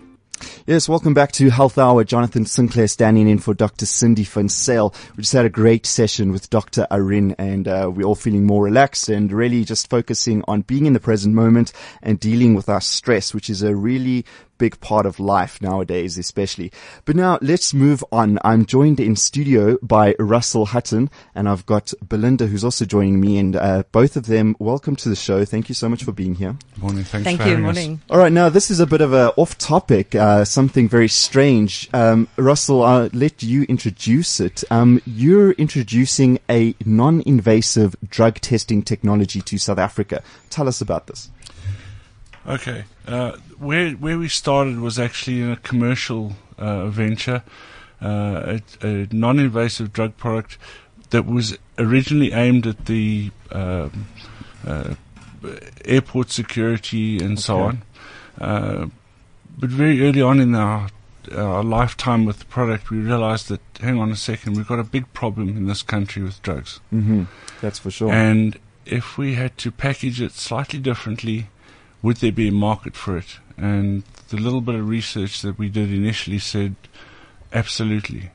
[0.68, 2.04] Yes, welcome back to Health Hour.
[2.04, 3.86] Jonathan Sinclair standing in for Dr.
[3.86, 4.50] Cindy van.
[5.16, 6.88] We just had a great session with Dr.
[6.92, 10.94] Arien and uh, we're all feeling more relaxed and really just focusing on being in
[10.94, 14.26] the present moment and dealing with our stress, which is a really
[14.58, 16.72] big part of life nowadays, especially.
[17.06, 18.40] But now let's move on.
[18.44, 23.38] I'm joined in studio by Russell Hutton and I've got Belinda who's also joining me
[23.38, 25.46] and uh, both of them, welcome to the show.
[25.46, 26.58] Thank you so much for being here.
[26.78, 27.04] Morning.
[27.04, 27.58] Thanks Thank you.
[27.58, 28.02] Morning.
[28.10, 28.32] All right.
[28.32, 31.90] Now this is a bit of a off topic, uh, something very strange.
[31.94, 34.64] Um, Russell, I'll let you introduce it.
[34.70, 40.24] Um, you're introducing a non-invasive drug testing technology to South Africa.
[40.50, 41.30] Tell us about this.
[42.48, 42.86] Okay.
[43.08, 47.44] Uh, where where we started was actually in a commercial uh, venture,
[48.02, 50.58] uh, a, a, non-invasive drug product
[51.10, 54.08] that was originally aimed at the um,
[54.66, 54.94] uh,
[55.86, 57.42] airport security and okay.
[57.42, 57.82] so on.
[58.40, 58.86] Uh,
[59.58, 60.90] but very early on in our
[61.36, 64.84] our lifetime with the product, we realized that hang on a second, we've got a
[64.84, 66.80] big problem in this country with drugs.
[66.94, 67.24] Mm-hmm.
[67.62, 68.12] That's for sure.
[68.12, 71.48] And if we had to package it slightly differently
[72.06, 73.40] would there be a market for it?
[73.58, 76.76] And the little bit of research that we did initially said
[77.52, 78.30] absolutely.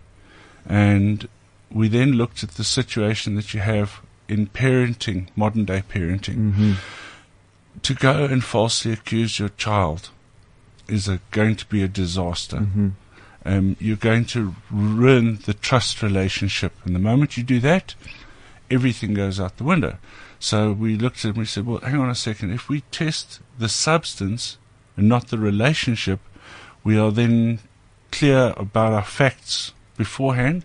[0.67, 1.29] And
[1.71, 6.51] we then looked at the situation that you have in parenting, modern day parenting.
[6.51, 6.73] Mm-hmm.
[7.83, 10.11] To go and falsely accuse your child
[10.89, 12.57] is a, going to be a disaster.
[12.57, 12.89] Mm-hmm.
[13.45, 16.73] Um, you're going to ruin the trust relationship.
[16.85, 17.95] And the moment you do that,
[18.69, 19.99] everything goes out the window.
[20.41, 22.51] So we looked at and we said, well, hang on a second.
[22.51, 24.57] If we test the substance
[24.97, 26.19] and not the relationship,
[26.83, 27.61] we are then
[28.11, 30.65] clear about our facts beforehand.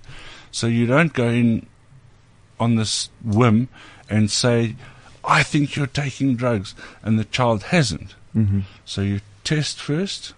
[0.50, 1.68] So you don't go in
[2.58, 3.68] on this whim
[4.10, 4.76] and say,
[5.26, 8.16] I think you're taking drugs, and the child hasn't.
[8.36, 8.62] Mm-hmm.
[8.86, 10.34] So you test first,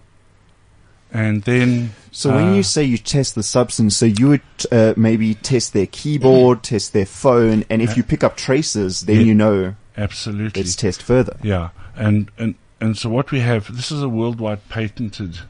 [1.12, 1.90] and then.
[2.10, 4.42] So uh, when you uh, say you test the substance, so you would
[4.72, 9.16] uh, maybe test their keyboard, test their phone, and if you pick up traces, then
[9.16, 9.74] yeah, you know.
[9.96, 10.62] Absolutely.
[10.62, 11.36] Let's test further.
[11.42, 15.40] Yeah, and and and so what we have, this is a worldwide patented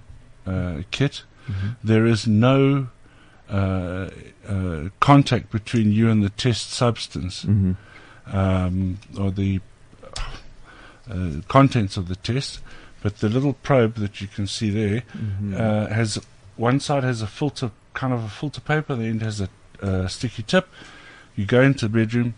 [0.46, 1.22] uh, kit.
[1.48, 1.68] Mm-hmm.
[1.82, 2.88] There is no
[3.50, 4.10] uh,
[4.46, 8.36] uh, contact between you and the test substance, mm-hmm.
[8.36, 9.60] um, or the
[11.48, 12.60] contents of the test.
[13.08, 15.54] But the little probe that you can see there mm-hmm.
[15.54, 16.20] uh, has
[16.56, 18.94] one side has a filter, kind of a filter paper.
[18.94, 19.48] The end has a
[19.80, 20.68] uh, sticky tip.
[21.34, 22.34] You go into the bedroom,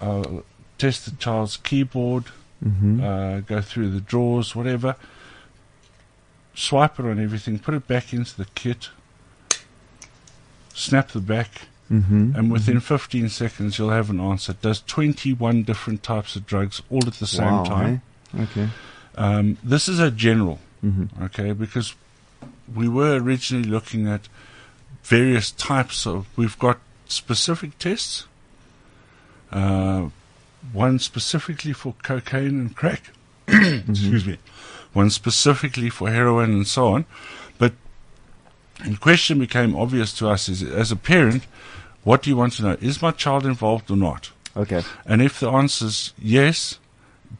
[0.00, 0.42] uh,
[0.78, 2.26] test the child's keyboard,
[2.64, 3.02] mm-hmm.
[3.02, 4.94] Uh, go through the drawers, whatever.
[6.54, 8.90] Swipe it on everything, put it back into the kit,
[10.74, 12.36] snap the back, Mm-hmm.
[12.36, 14.52] and within 15 seconds you'll have an answer.
[14.52, 18.02] It does 21 different types of drugs all at the same wow, time.
[18.36, 18.42] eh?
[18.42, 18.68] Okay.
[19.18, 21.24] Um, this is a general, Mm-hmm.
[21.24, 21.94] okay, because
[22.72, 24.28] we were originally looking at
[25.02, 26.26] various types of.
[26.36, 26.78] We've got
[27.08, 28.26] specific tests,
[29.50, 30.08] uh,
[30.72, 33.10] one specifically for cocaine and crack,
[33.48, 34.38] excuse me,
[34.92, 37.06] one specifically for heroin and so on.
[37.58, 37.72] But
[38.84, 41.42] the question became obvious to us is as a parent,
[42.04, 42.76] what do you want to know?
[42.80, 44.30] Is my child involved or not?
[44.56, 44.82] Okay.
[45.04, 46.78] And if the answer is yes,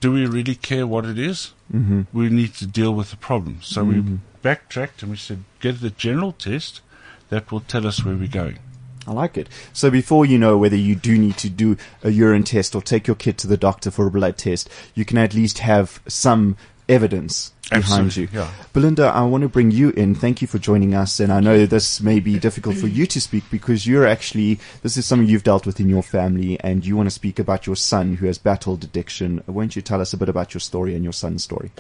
[0.00, 1.52] do we really care what it is?
[1.72, 2.02] Mm-hmm.
[2.12, 3.60] We need to deal with the problem.
[3.62, 6.80] So we backtracked and we said, get the general test
[7.28, 8.58] that will tell us where we're going.
[9.06, 9.48] I like it.
[9.72, 13.06] So before you know whether you do need to do a urine test or take
[13.06, 16.56] your kid to the doctor for a blood test, you can at least have some
[16.88, 18.44] evidence behind Absolutely, you.
[18.44, 18.50] yeah.
[18.72, 20.14] Belinda, I want to bring you in.
[20.14, 21.20] Thank you for joining us.
[21.20, 24.96] And I know this may be difficult for you to speak because you're actually, this
[24.96, 27.76] is something you've dealt with in your family and you want to speak about your
[27.76, 29.42] son who has battled addiction.
[29.46, 31.70] Won't you tell us a bit about your story and your son's story?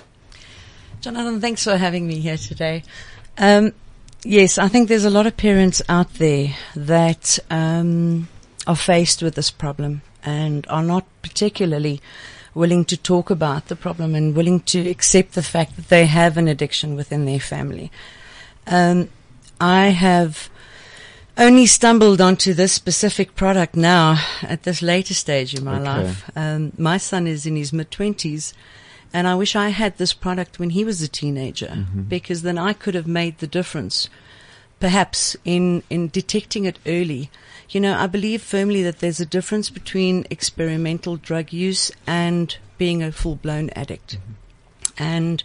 [1.00, 2.82] Jonathan, thanks for having me here today.
[3.38, 3.72] Um,
[4.24, 8.28] yes, I think there's a lot of parents out there that um,
[8.66, 12.00] are faced with this problem and are not particularly
[12.54, 16.36] willing to talk about the problem and willing to accept the fact that they have
[16.36, 17.90] an addiction within their family.
[18.66, 19.08] Um,
[19.60, 20.48] I have
[21.36, 25.84] only stumbled onto this specific product now at this later stage in my Okay.
[25.84, 26.30] life.
[26.34, 28.54] Um, my son is in his mid twenties,
[29.12, 32.72] and I wish I had this product when he was a teenager because then I
[32.72, 34.08] could have made the difference,
[34.80, 37.30] perhaps in in detecting it early.
[37.70, 43.02] You know, I believe firmly that there's a difference between experimental drug use and being
[43.02, 44.18] a full blown addict.
[44.96, 45.42] And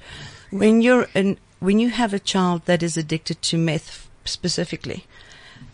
[0.49, 5.05] when you're an, when you have a child that is addicted to meth specifically,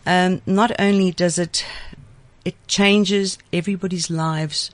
[0.06, 1.64] um, not only does it
[2.44, 4.70] it changes everybody's lives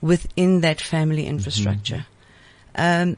[0.00, 2.06] within that family infrastructure.
[2.74, 3.16] Um,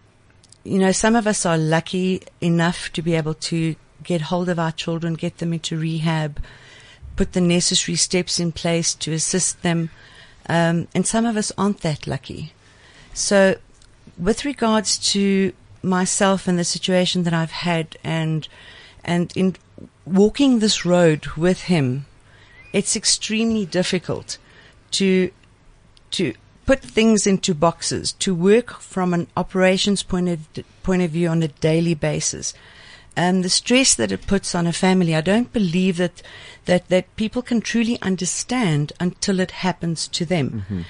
[0.65, 4.59] you know, some of us are lucky enough to be able to get hold of
[4.59, 6.41] our children, get them into rehab,
[7.17, 9.91] put the necessary steps in place to assist them,
[10.49, 12.53] um, and some of us aren't that lucky.
[13.15, 13.57] So,
[14.19, 18.49] with regards to myself and the situation that I've had, and
[19.05, 19.57] and in
[20.07, 22.07] walking this road with him,
[22.73, 24.39] it's extremely difficult
[24.93, 25.31] to
[26.13, 26.35] to
[26.67, 30.49] put things into boxes, to work from an operations point of
[30.83, 32.55] point of view on a daily basis.
[33.15, 36.23] And the stress that it puts on a family, I don't believe that
[36.65, 40.51] that that people can truly understand until it happens to them.
[40.51, 40.81] Mm-hmm.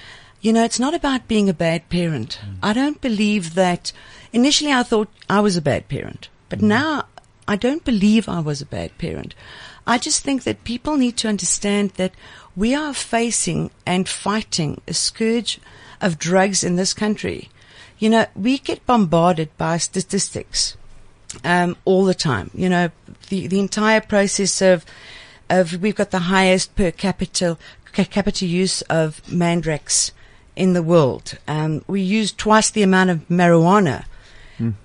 [0.41, 2.39] You know, it's not about being a bad parent.
[2.41, 2.57] Mm.
[2.61, 3.91] I don't believe that.
[4.33, 6.63] Initially, I thought I was a bad parent, but mm.
[6.63, 7.05] now
[7.47, 9.35] I don't believe I was a bad parent.
[9.85, 12.13] I just think that people need to understand that
[12.55, 15.59] we are facing and fighting a scourge
[15.99, 17.49] of drugs in this country.
[17.99, 20.77] You know, we get bombarded by statistics
[21.43, 22.51] um, all the time.
[22.53, 22.89] You know,
[23.29, 24.85] the the entire process of
[25.49, 27.57] of we've got the highest per capita
[27.91, 30.11] ca- capita use of mandrax
[30.55, 31.37] in the world.
[31.47, 34.05] Um, we use twice the amount of marijuana.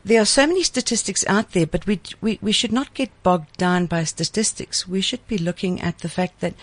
[0.04, 3.56] There are so many statistics out there, but we, we we should not get bogged
[3.58, 4.88] down by statistics.
[4.88, 6.54] We should be looking at the fact that,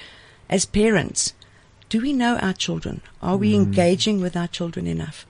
[0.50, 1.34] as parents,
[1.88, 3.02] do we know our children?
[3.22, 5.26] Are we engaging with our children enough?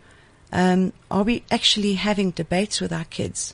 [0.52, 3.54] Um, are we actually having debates with our kids?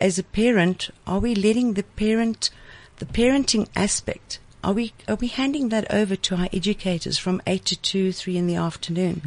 [0.00, 2.50] As a parent, are we letting the parent,
[2.98, 7.64] the parenting aspect, are we are we handing that over to our educators from eight
[7.66, 9.22] to two, three in the afternoon?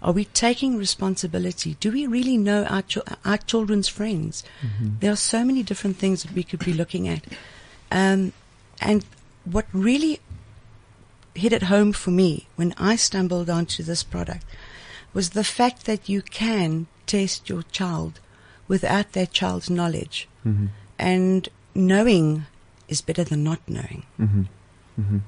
[0.00, 1.76] Are we taking responsibility?
[1.80, 4.42] Do we really know our chil- our children's friends?
[5.00, 7.24] There are so many different things that we could be looking at,
[7.90, 8.32] um,
[8.80, 9.04] and
[9.44, 10.20] what really
[11.34, 14.44] hit it home for me when I stumbled onto this product
[15.12, 18.18] was the fact that you can test your child
[18.70, 20.28] without that child's knowledge.
[20.46, 20.66] Mm-hmm.
[20.96, 22.46] And knowing
[22.86, 24.04] is better than not knowing.
[24.18, 24.42] Mm-hmm.
[25.00, 25.18] Mm-hmm.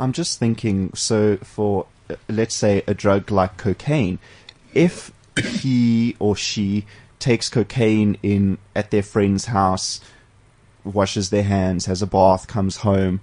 [0.00, 4.18] I'm just thinking, so for, uh, let's say, a drug like cocaine,
[4.74, 6.84] if he or she
[7.20, 10.00] takes cocaine in at their friend's house,
[10.82, 13.20] washes their hands, has a bath, comes home,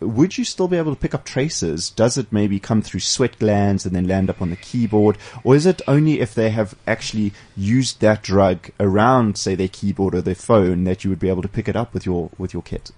[0.00, 1.90] would you still be able to pick up traces?
[1.90, 5.16] Does it maybe come through sweat glands and then land up on the keyboard?
[5.42, 10.14] Or is it only if they have actually used that drug around, say, their keyboard
[10.14, 12.52] or their phone that you would be able to pick it up with your, with
[12.52, 12.90] your kit?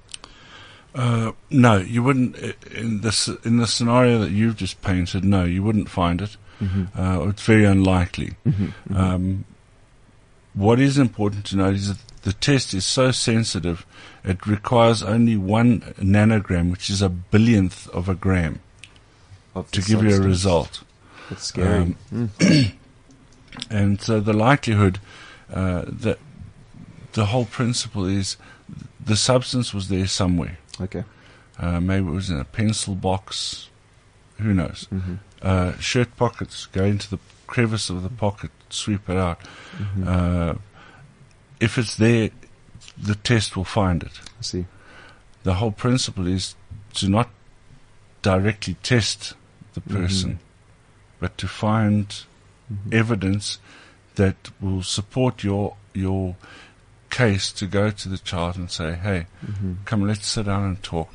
[0.95, 2.37] Uh, no, you wouldn't.
[2.75, 6.37] In this in the scenario that you've just painted, no, you wouldn't find it.
[6.99, 8.35] Uh, it's very unlikely.
[8.93, 9.45] Um,
[10.55, 11.99] what is important to note is that
[12.29, 13.79] the test is so sensitive,
[14.25, 18.61] it requires only one nanogram, which is a billionth of a gram,
[19.55, 20.83] Of to give you a result.
[21.31, 21.79] That's scary.
[21.79, 22.73] Um, Mm.
[23.71, 25.01] And so the likelihood
[25.53, 26.19] uh, that
[27.13, 28.37] the whole principle is
[29.05, 30.59] the substance was there somewhere.
[30.81, 31.05] okay.
[31.59, 33.69] Uh, maybe it was in a pencil box.
[34.39, 34.87] Who knows?
[34.93, 35.15] Mm-hmm.
[35.43, 37.19] Uh, shirt pockets, go into the
[37.49, 39.41] crevice of the pocket, sweep it out.
[39.77, 40.07] Mm-hmm.
[41.61, 42.31] If it's there,
[42.97, 44.21] the test will find it.
[44.39, 44.67] I see.
[45.43, 46.55] The whole principle is
[46.95, 47.29] to not
[48.23, 49.35] directly test
[49.75, 49.97] the Mm-hmm.
[50.03, 50.39] person,
[51.21, 52.23] but to find
[52.93, 53.59] evidence
[54.17, 56.37] that will support your your
[57.11, 59.73] case to go to the child and say, "Hey, Mm-hmm.
[59.85, 61.09] come, let's sit down and talk.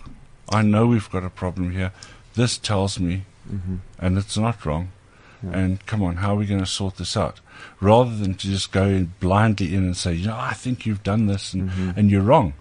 [0.49, 1.91] I know we've got a problem here.
[2.35, 3.75] This tells me, Mm-hmm.
[3.99, 4.91] and it's not wrong.
[5.43, 5.57] Yeah.
[5.57, 7.41] And come on, how are we going to sort this out?
[7.79, 11.27] Rather than to just go blindly in and say, you know, I think you've done
[11.27, 11.97] this, and, Mhm.
[11.97, 12.53] and you're wrong,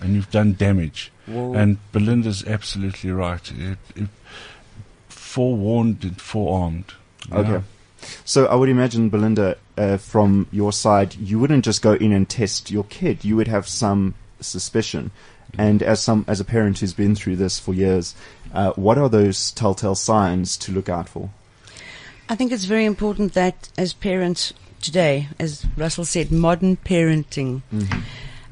[0.00, 1.12] and you've done damage.
[1.26, 3.50] Well, And Belinda's absolutely right.
[3.52, 4.08] It, it,
[5.08, 6.92] forewarned and forearmed.
[7.30, 7.50] Okay.
[7.50, 7.64] know?
[8.24, 12.28] So I would imagine, Belinda, uh, from your side, you wouldn't just go in and
[12.28, 13.24] test your kid.
[13.24, 15.10] You would have some suspicion.
[15.56, 18.14] And as some as a parent who's been through this for years,
[18.52, 21.30] uh, what are those telltale signs to look out for?
[22.28, 24.52] I think it's very important that as parents
[24.82, 28.00] today, as Russell said, modern parenting, mm-hmm.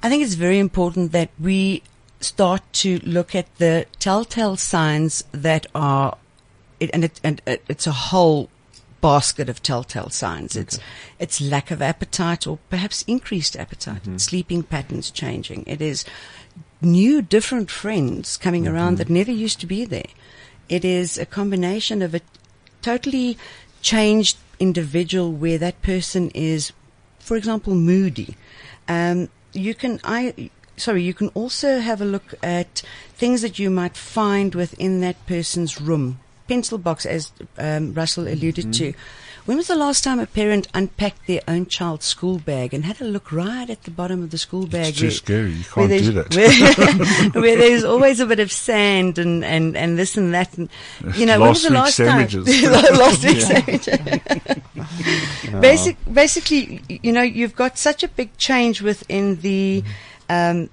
[0.03, 1.83] I think it's very important that we
[2.21, 6.17] start to look at the telltale signs that are,
[6.81, 8.49] it, and, it, and it, it's a whole
[9.01, 10.57] basket of telltale signs.
[10.57, 10.79] It's
[11.19, 14.17] it's lack of appetite or perhaps increased appetite, mm-hmm.
[14.17, 15.65] sleeping patterns changing.
[15.67, 16.05] It is
[16.81, 18.97] new, different friends coming around mm-hmm.
[18.97, 20.09] that never used to be there.
[20.69, 22.21] It is a combination of a
[22.83, 23.37] totally
[23.87, 26.73] changed individual where that person is,
[27.21, 28.37] for example, moody.
[28.89, 32.83] Um, you can, I, sorry, you can also have a look at
[33.15, 36.19] things that you might find within that person's room.
[36.49, 38.93] Pencil box, as um, Russell alluded to.
[39.47, 43.01] When was the last time a parent unpacked their own child's school bag and had
[43.01, 44.89] a look right at the bottom of the school bag?
[44.89, 45.53] It's too where- scary.
[45.53, 47.33] You can't do there's- that.
[47.33, 50.59] Where, where there's always a bit of sand and, and, and this and that.
[50.59, 50.69] And,
[51.15, 52.45] you know, when was the last sandwiches.
[52.61, 52.73] time?
[52.99, 53.99] last week's sandwiches.
[55.61, 59.85] Basic, basically, you know, you've got such a big change within the
[60.29, 60.71] um,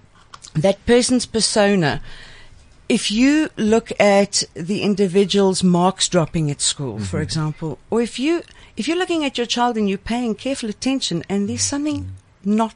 [0.56, 2.02] that person's persona.
[2.90, 8.44] If you look at the individual's marks dropping at school, for example, or if you
[8.78, 12.12] if you're looking at your child and you're paying careful attention, and there's something
[12.44, 12.74] not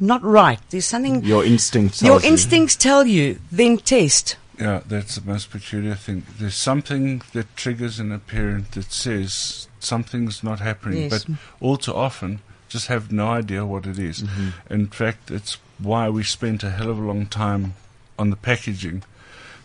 [0.00, 2.32] not right, there's something Your instinct tells your you.
[2.32, 4.36] instincts tell you, then test.
[4.58, 6.24] Yeah, that's the most peculiar thing.
[6.38, 11.24] There's something that triggers in a parent that says something's not happening, Yes.
[11.24, 14.22] but all too often just have no idea what it is.
[14.22, 14.72] Mm-hmm.
[14.72, 17.74] In fact, it's why we spent a hell of a long time
[18.18, 19.02] on the packaging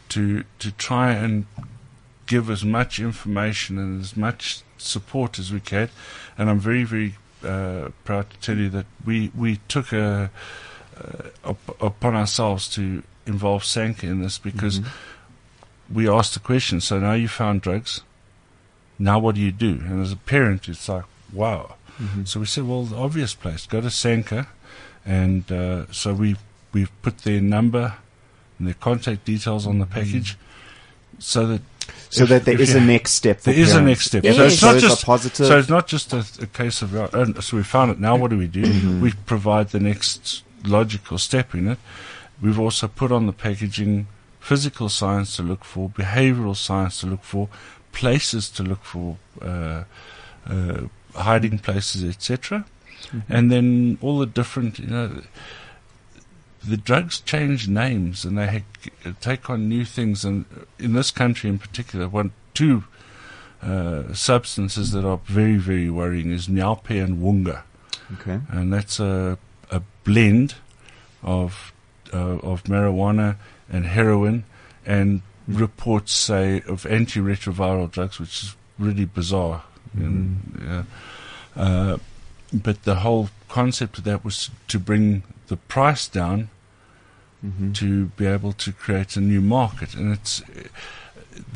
[0.09, 1.45] to to try and
[2.27, 5.89] give as much information and as much support as we can.
[6.37, 10.29] And I'm very, very uh, proud to tell you that we we took a
[10.97, 14.81] uh, up, upon ourselves to involve SANCA in this because
[15.91, 16.81] we asked the question.
[16.81, 18.01] So now you found drugs.
[18.99, 19.81] Now what do you do?
[19.85, 21.75] And as a parent, it's like wow.
[22.25, 24.47] So we said, well, the obvious place, go to SANCA,
[25.05, 26.35] and uh, so we
[26.71, 27.95] we've put their number
[28.57, 30.37] and their contact details on the package,
[31.19, 31.61] so that
[32.09, 33.39] so if- that there if is you- a next step.
[33.39, 34.23] For there is a next step.
[34.23, 34.35] Yes.
[34.37, 37.41] So it's not it's just positive- So it's not just a, a case of uh,
[37.41, 37.99] so we found it.
[37.99, 38.63] Now what do we do?
[38.63, 39.01] Mm-hmm.
[39.01, 41.79] We provide the next logical step in it.
[42.41, 44.07] We've also put on the packaging
[44.39, 47.47] physical science to look for, behavioural science to look for,
[47.93, 49.83] places to look for, uh,
[50.49, 50.81] uh,
[51.15, 52.65] hiding places, etc.
[53.05, 53.33] Mm-hmm.
[53.33, 55.21] And then all the different, you know,
[56.67, 60.23] the drugs change names and they ha- take on new things.
[60.23, 60.45] And
[60.79, 62.85] in this country in particular, one, two
[63.61, 67.63] uh, substances that are very, very worrying is Nyaope and Wunga.
[68.13, 68.39] Okay.
[68.49, 69.37] And that's a,
[69.71, 70.55] a blend
[71.21, 71.73] of,
[72.13, 73.37] uh, of marijuana
[73.69, 74.43] and heroin
[74.85, 79.63] and reports say of antiretroviral drugs, which is really bizarre.
[79.93, 80.83] And, yeah.
[81.55, 81.97] uh,
[82.53, 86.49] but the whole concept of that was to bring the price down
[87.45, 87.73] Mm-hmm.
[87.73, 90.41] to be able to create a new market, and it's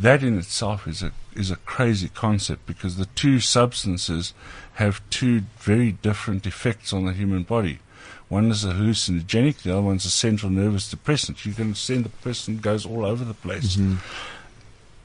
[0.01, 4.33] that in itself is a is a crazy concept because the two substances
[4.73, 7.79] have two very different effects on the human body.
[8.27, 11.45] One is a hallucinogenic, the other one's a central nervous depressant.
[11.45, 13.77] You can send the person goes all over the place,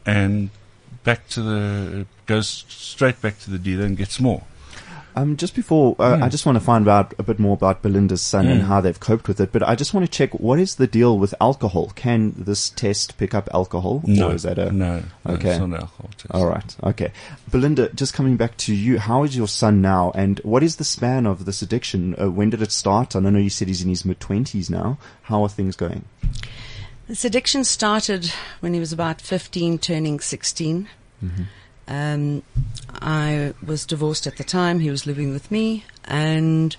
[0.05, 0.51] and
[1.05, 4.43] back to the goes straight back to the dealer and gets more.
[5.15, 6.19] Um, just before, uh.
[6.23, 8.67] I just want to find out a bit more about Belinda's son and Mm.
[8.67, 9.53] how they've coped with it.
[9.53, 11.93] But I just want to check what is the deal with alcohol?
[11.95, 15.51] Can this test pick up alcohol, No, or is that a no, no, Okay.
[15.51, 16.27] it's not an alcohol test.
[16.31, 16.77] All right.
[16.85, 17.13] Okay.
[17.51, 20.85] Belinda, just coming back to you, how is your son now and what is the
[20.85, 22.15] span of this addiction?
[22.21, 23.15] Uh, when did it start?
[23.15, 24.97] And I know you said he's in his mid 20s now.
[25.25, 26.05] How are things going?
[27.09, 30.89] This addiction started when he was about 15, turning 16.
[31.93, 32.43] Um,
[32.89, 34.81] I was divorced at the time.
[34.81, 35.85] He was living with me.
[36.07, 36.75] And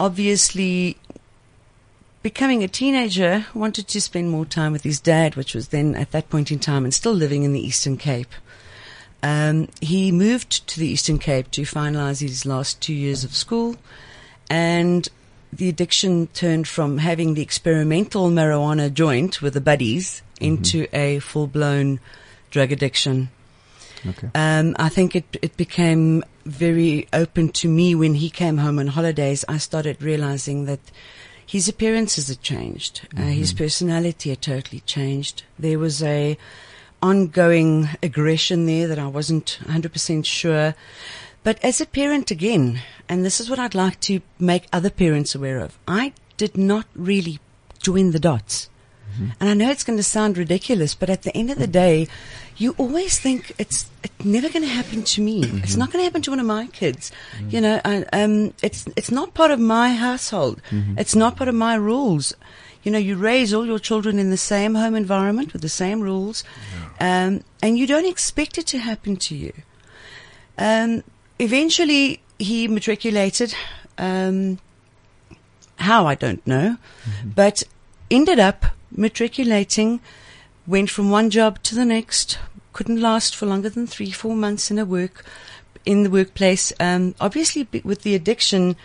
[0.00, 0.96] obviously,
[2.22, 6.12] becoming a teenager, wanted to spend more time with his dad, which was then at
[6.12, 8.32] that point in time and still living in the Eastern Cape.
[9.22, 13.76] Um, he moved to the Eastern Cape to finalize his last two years of school.
[14.48, 15.06] And
[15.52, 21.48] the addiction turned from having the experimental marijuana joint with the buddies into a full
[21.48, 22.00] blown
[22.50, 23.28] drug addiction.
[24.06, 24.30] Okay.
[24.34, 28.88] Um, I think it it became very open to me when he came home on
[28.88, 29.44] holidays.
[29.48, 30.80] I started realizing that
[31.44, 35.44] his appearances had changed, uh, his personality had totally changed.
[35.58, 36.36] There was a
[37.02, 40.74] ongoing aggression there that I wasn't 100% sure.
[41.44, 45.34] But as a parent again, and this is what I'd like to make other parents
[45.34, 47.38] aware of, I did not really
[47.80, 48.68] join the dots.
[49.40, 52.06] And I know it's going to sound ridiculous, but at the end of the day,
[52.56, 55.42] you always think it's it's never going to happen to me.
[55.62, 57.10] It's not going to happen to one of my kids.
[57.48, 60.60] You know, I, um, it's it's not part of my household.
[60.96, 62.34] It's not part of my rules.
[62.82, 66.00] You know, you raise all your children in the same home environment with the same
[66.00, 66.44] rules,
[67.00, 69.52] um, and you don't expect it to happen to you.
[70.56, 71.02] Um,
[71.38, 73.54] eventually, he matriculated.
[73.98, 74.58] Um,
[75.78, 76.76] how I don't know,
[77.24, 77.62] but
[78.10, 80.00] ended up matriculating.
[80.66, 82.38] Went from one job to the next.
[82.72, 85.24] Couldn't last for longer than three, four months in a work
[85.86, 86.72] in the workplace.
[86.78, 88.76] Um, obviously, with the addiction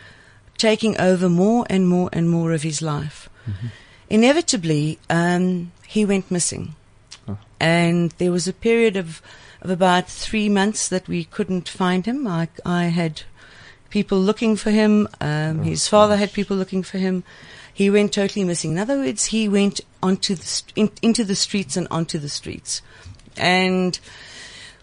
[0.58, 3.30] taking over more and more and more of his life,
[4.10, 6.76] inevitably um, he went missing,
[7.28, 7.38] Oh.
[7.60, 9.22] and there was a period of
[9.62, 12.28] of about three months that we couldn't find him.
[12.28, 13.22] I, I had
[13.90, 15.08] people looking for him.
[15.22, 17.24] Um, his father had people looking for him.
[17.74, 18.72] He went totally missing.
[18.74, 22.30] In other words, he went onto the st- in, into the streets and onto the
[22.30, 22.82] streets,
[23.38, 24.00] and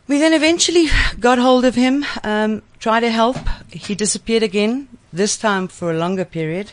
[0.08, 0.88] we then eventually
[1.20, 2.04] got hold of him.
[2.24, 3.36] Um, tried to help.
[3.70, 4.88] He disappeared again.
[5.12, 6.72] This time for a longer period.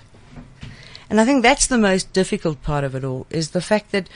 [1.10, 4.10] And I think that's the most difficult part of it all is the fact that,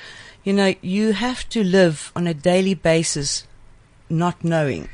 [0.43, 3.47] you know, you have to live on a daily basis
[4.09, 4.89] not knowing.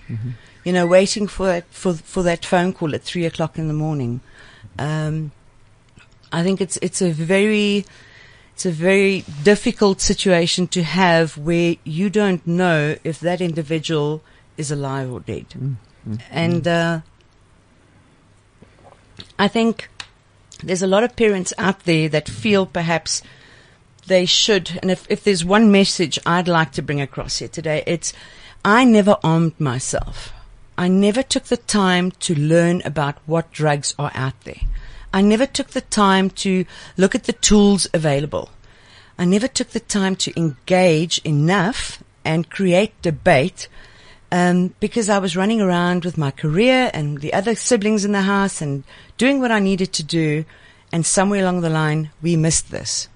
[0.64, 3.74] You know, waiting for it, for for that phone call at three o'clock in the
[3.74, 4.20] morning.
[4.78, 5.32] Um,
[6.32, 7.86] I think it's it's a very
[8.58, 14.24] it's a very difficult situation to have where you don't know if that individual
[14.58, 15.48] is alive or dead.
[15.50, 15.76] Mm,
[16.10, 16.68] mm, and mm.
[16.68, 17.02] uh,
[19.38, 19.92] I think
[20.64, 23.22] there's a lot of parents out there that feel perhaps
[24.08, 24.80] they should.
[24.82, 28.12] And if, if there's one message I'd like to bring across here today, it's
[28.66, 30.34] I never armed myself.
[30.80, 34.62] I never took the time to learn about what drugs are out there.
[35.14, 38.50] I never took the time to look at the tools available.
[39.18, 43.68] I never took the time to engage enough and create debate
[44.32, 48.24] um, because I was running around with my career and the other siblings in the
[48.24, 48.84] house and
[49.18, 50.46] doing what I needed to do.
[50.92, 53.08] And somewhere along the line, we missed this.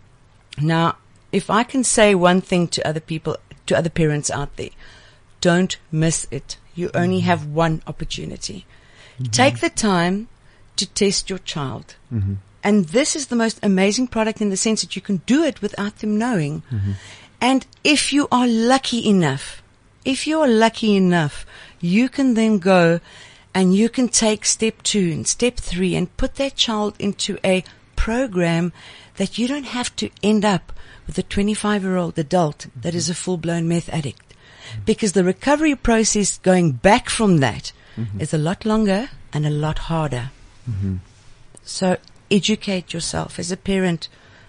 [0.60, 0.98] Now,
[1.32, 3.38] if I can say one thing to other people,
[3.68, 4.70] to other parents out there,
[5.40, 6.58] don't miss it.
[6.76, 8.66] You only have one opportunity.
[9.32, 10.28] Take the time
[10.76, 11.96] to test your child.
[12.14, 12.36] Mm-hmm.
[12.64, 15.62] And this is the most amazing product in the sense that you can do it
[15.62, 16.64] without them knowing.
[16.72, 16.92] Mm-hmm.
[17.40, 19.64] And if you are lucky enough,
[20.06, 21.46] if you are lucky enough,
[21.80, 23.00] you can then go
[23.54, 27.64] and you can take step two and step three and put that child into a
[27.96, 28.72] program
[29.16, 30.72] that you don't have to end up
[31.08, 34.30] with a 25 year old adult that is a full blown meth addict.
[34.30, 34.82] Mm-hmm.
[34.86, 37.74] Because the recovery process going back from that
[38.20, 40.32] is a lot longer and a lot harder.
[40.72, 40.96] Mm-hmm.
[41.64, 41.98] So
[42.30, 44.08] educate yourself as a parent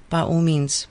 [0.08, 0.86] by all means.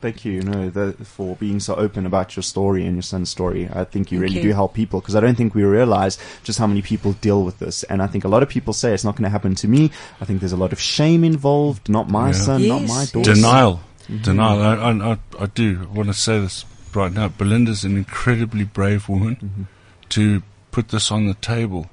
[0.00, 3.30] Thank you, you know, the, for being so open about your story and your son's
[3.30, 3.68] story.
[3.72, 4.50] I think you Thank really you.
[4.50, 7.58] do help people because I don't think we realize just how many people deal with
[7.58, 7.82] this.
[7.84, 9.90] And I think a lot of people say it's not going to happen to me.
[10.20, 11.88] I think there's a lot of shame involved.
[11.88, 12.32] Not my Yeah.
[12.32, 13.34] son, not my daughter.
[13.34, 13.80] Denial.
[14.02, 14.22] Mm-hmm.
[14.22, 14.62] Denial.
[14.62, 17.28] I, I, I, I do want to say this right now.
[17.28, 19.62] Belinda's an incredibly brave woman mm-hmm.
[20.10, 21.90] to put this on the table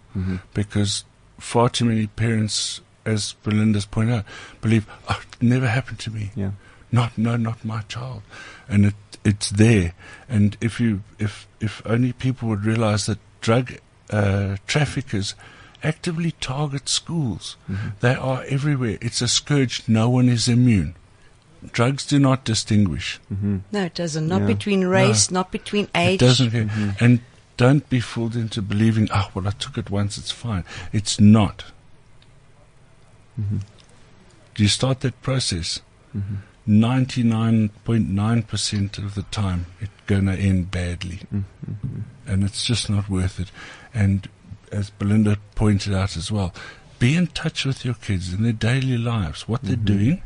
[0.54, 1.06] because
[1.44, 4.26] far too many parents, as Belinda's pointed out,
[4.62, 6.32] believe, oh, it never happened to me.
[6.36, 6.52] Yeah.
[6.92, 8.22] Not, no, not my child.
[8.70, 9.94] And it, it's there.
[10.30, 13.74] And if you, if, if only people would realize that drug,
[14.10, 15.36] uh, traffickers
[15.84, 17.58] actively target schools.
[17.70, 17.88] Mm-hmm.
[18.00, 18.98] They are everywhere.
[19.02, 19.84] It's a scourge.
[19.88, 20.96] No one is immune.
[21.72, 23.20] Drugs do not distinguish.
[23.34, 23.58] Mm-hmm.
[23.72, 24.28] No, it doesn't.
[24.28, 24.48] Not Yeah.
[24.48, 26.22] between race, not between age.
[26.22, 26.52] It doesn't.
[26.52, 27.04] Mm-hmm.
[27.04, 27.20] And
[27.58, 30.64] don't be fooled into believing, oh, well, I took it once, it's fine.
[30.92, 31.66] It's not.
[33.40, 33.58] Mm-hmm.
[34.56, 35.82] Do you start that process?
[36.16, 36.36] Mm-hmm.
[36.68, 41.20] 99.9% of the time, it's going to end badly.
[41.34, 42.02] Mm-hmm.
[42.26, 43.52] And it's just not worth it.
[43.94, 44.30] And
[44.72, 46.54] as Belinda pointed out as well,
[47.00, 50.22] be in touch with your kids in their daily lives, what they're doing.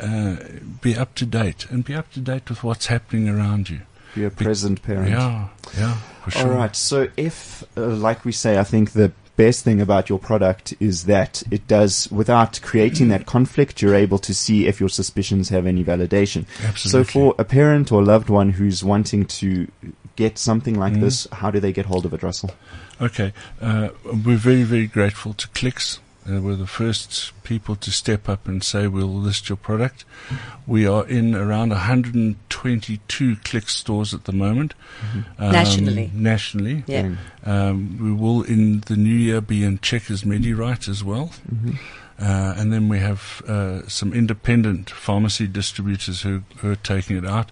[0.00, 0.36] Uh,
[0.80, 3.82] be up to date and be up to date with what's happening around you.
[4.16, 5.10] Be a present parent.
[5.10, 5.46] Yeah,
[5.78, 5.96] yeah,
[6.30, 6.52] sure.
[6.52, 6.74] All right.
[6.76, 11.04] So if, uh, like we say, I think the best thing about your product is
[11.04, 15.66] that it does, without creating that conflict, you're able to see if your suspicions have
[15.66, 16.44] any validation.
[16.62, 16.90] Absolutely.
[16.90, 19.66] So for a parent or loved one who's wanting to
[20.16, 21.02] get something like Mm-hmm.
[21.02, 22.50] this, how do they get hold of it, Russell?
[23.00, 25.98] Okay, uh, we're very, very grateful to Clicks.
[26.28, 30.04] Uh, we're the first people to step up and say we'll list your product.
[30.66, 34.74] We are in around 122 Clicks stores at the moment.
[35.38, 36.10] Um, Nationally.
[36.14, 36.84] Nationally.
[36.86, 37.16] Yeah.
[37.44, 41.32] Um, we will in the new year be in Checkers Medirite as well.
[42.20, 47.26] Uh, and then we have uh, some independent pharmacy distributors who, who are taking it
[47.26, 47.50] out.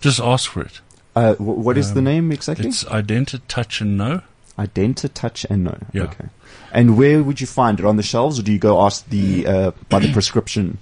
[0.00, 0.80] Just ask for it.
[1.14, 2.66] Uh, wh- what is the Um, name exactly?
[2.66, 4.22] It's Identa Touch and Know.
[4.58, 5.78] Identa Touch and No.
[5.92, 6.02] Yeah.
[6.04, 6.26] Okay.
[6.72, 9.46] And where would you find it on the shelves, or do you go ask the
[9.46, 10.78] uh, by the prescription?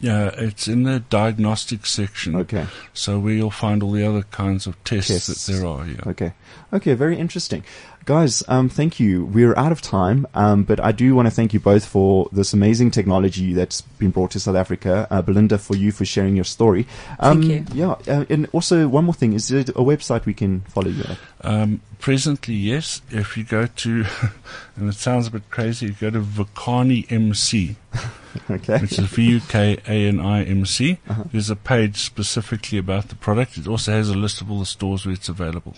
[0.00, 2.36] Yeah, it's in the diagnostic section.
[2.36, 2.66] Okay.
[2.94, 5.46] So where you'll find all the other kinds of tests, Tests.
[5.46, 5.84] that there are.
[5.86, 6.00] Yeah.
[6.06, 6.32] Okay.
[6.72, 7.64] Okay, very interesting.
[8.08, 9.26] Guys, um, thank you.
[9.26, 12.54] We're out of time, um, but I do want to thank you both for this
[12.54, 15.06] amazing technology that's been brought to South Africa.
[15.10, 16.86] Uh, Belinda, for you for sharing your story.
[17.20, 17.66] Um, you.
[17.74, 21.02] Yeah, uh, and also one more thing: is there a website we can follow you
[21.02, 21.18] at?
[21.42, 23.02] Um, presently, yes.
[23.10, 24.06] If you go to,
[24.76, 27.76] and it sounds a bit crazy, you go to Vukani MC,
[28.50, 28.78] Okay.
[28.78, 30.96] which is V U K A N I M C.
[31.10, 31.24] Uh-huh.
[31.30, 33.58] There's a page specifically about the product.
[33.58, 35.74] It also has a list of all the stores where it's available.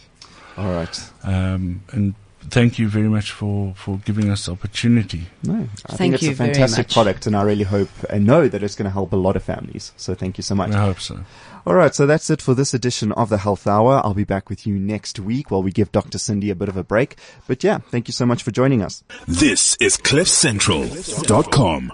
[0.60, 1.10] All right.
[1.24, 5.22] Um, and thank you very much for, for giving us the opportunity.
[5.42, 8.46] No, I Thank think it's you a fantastic product, and I really hope and know
[8.46, 9.92] that it's going to help a lot of families.
[9.96, 10.72] So thank you so much.
[10.72, 11.20] I hope so.
[11.66, 14.02] All right, so that's it for this edition of the Health Hour.
[14.04, 16.18] I'll be back with you next week while we give Dr.
[16.18, 17.16] Cindy a bit of a break.
[17.46, 19.02] But yeah, thank you so much for joining us.
[19.26, 21.92] This is CliffCentral.com.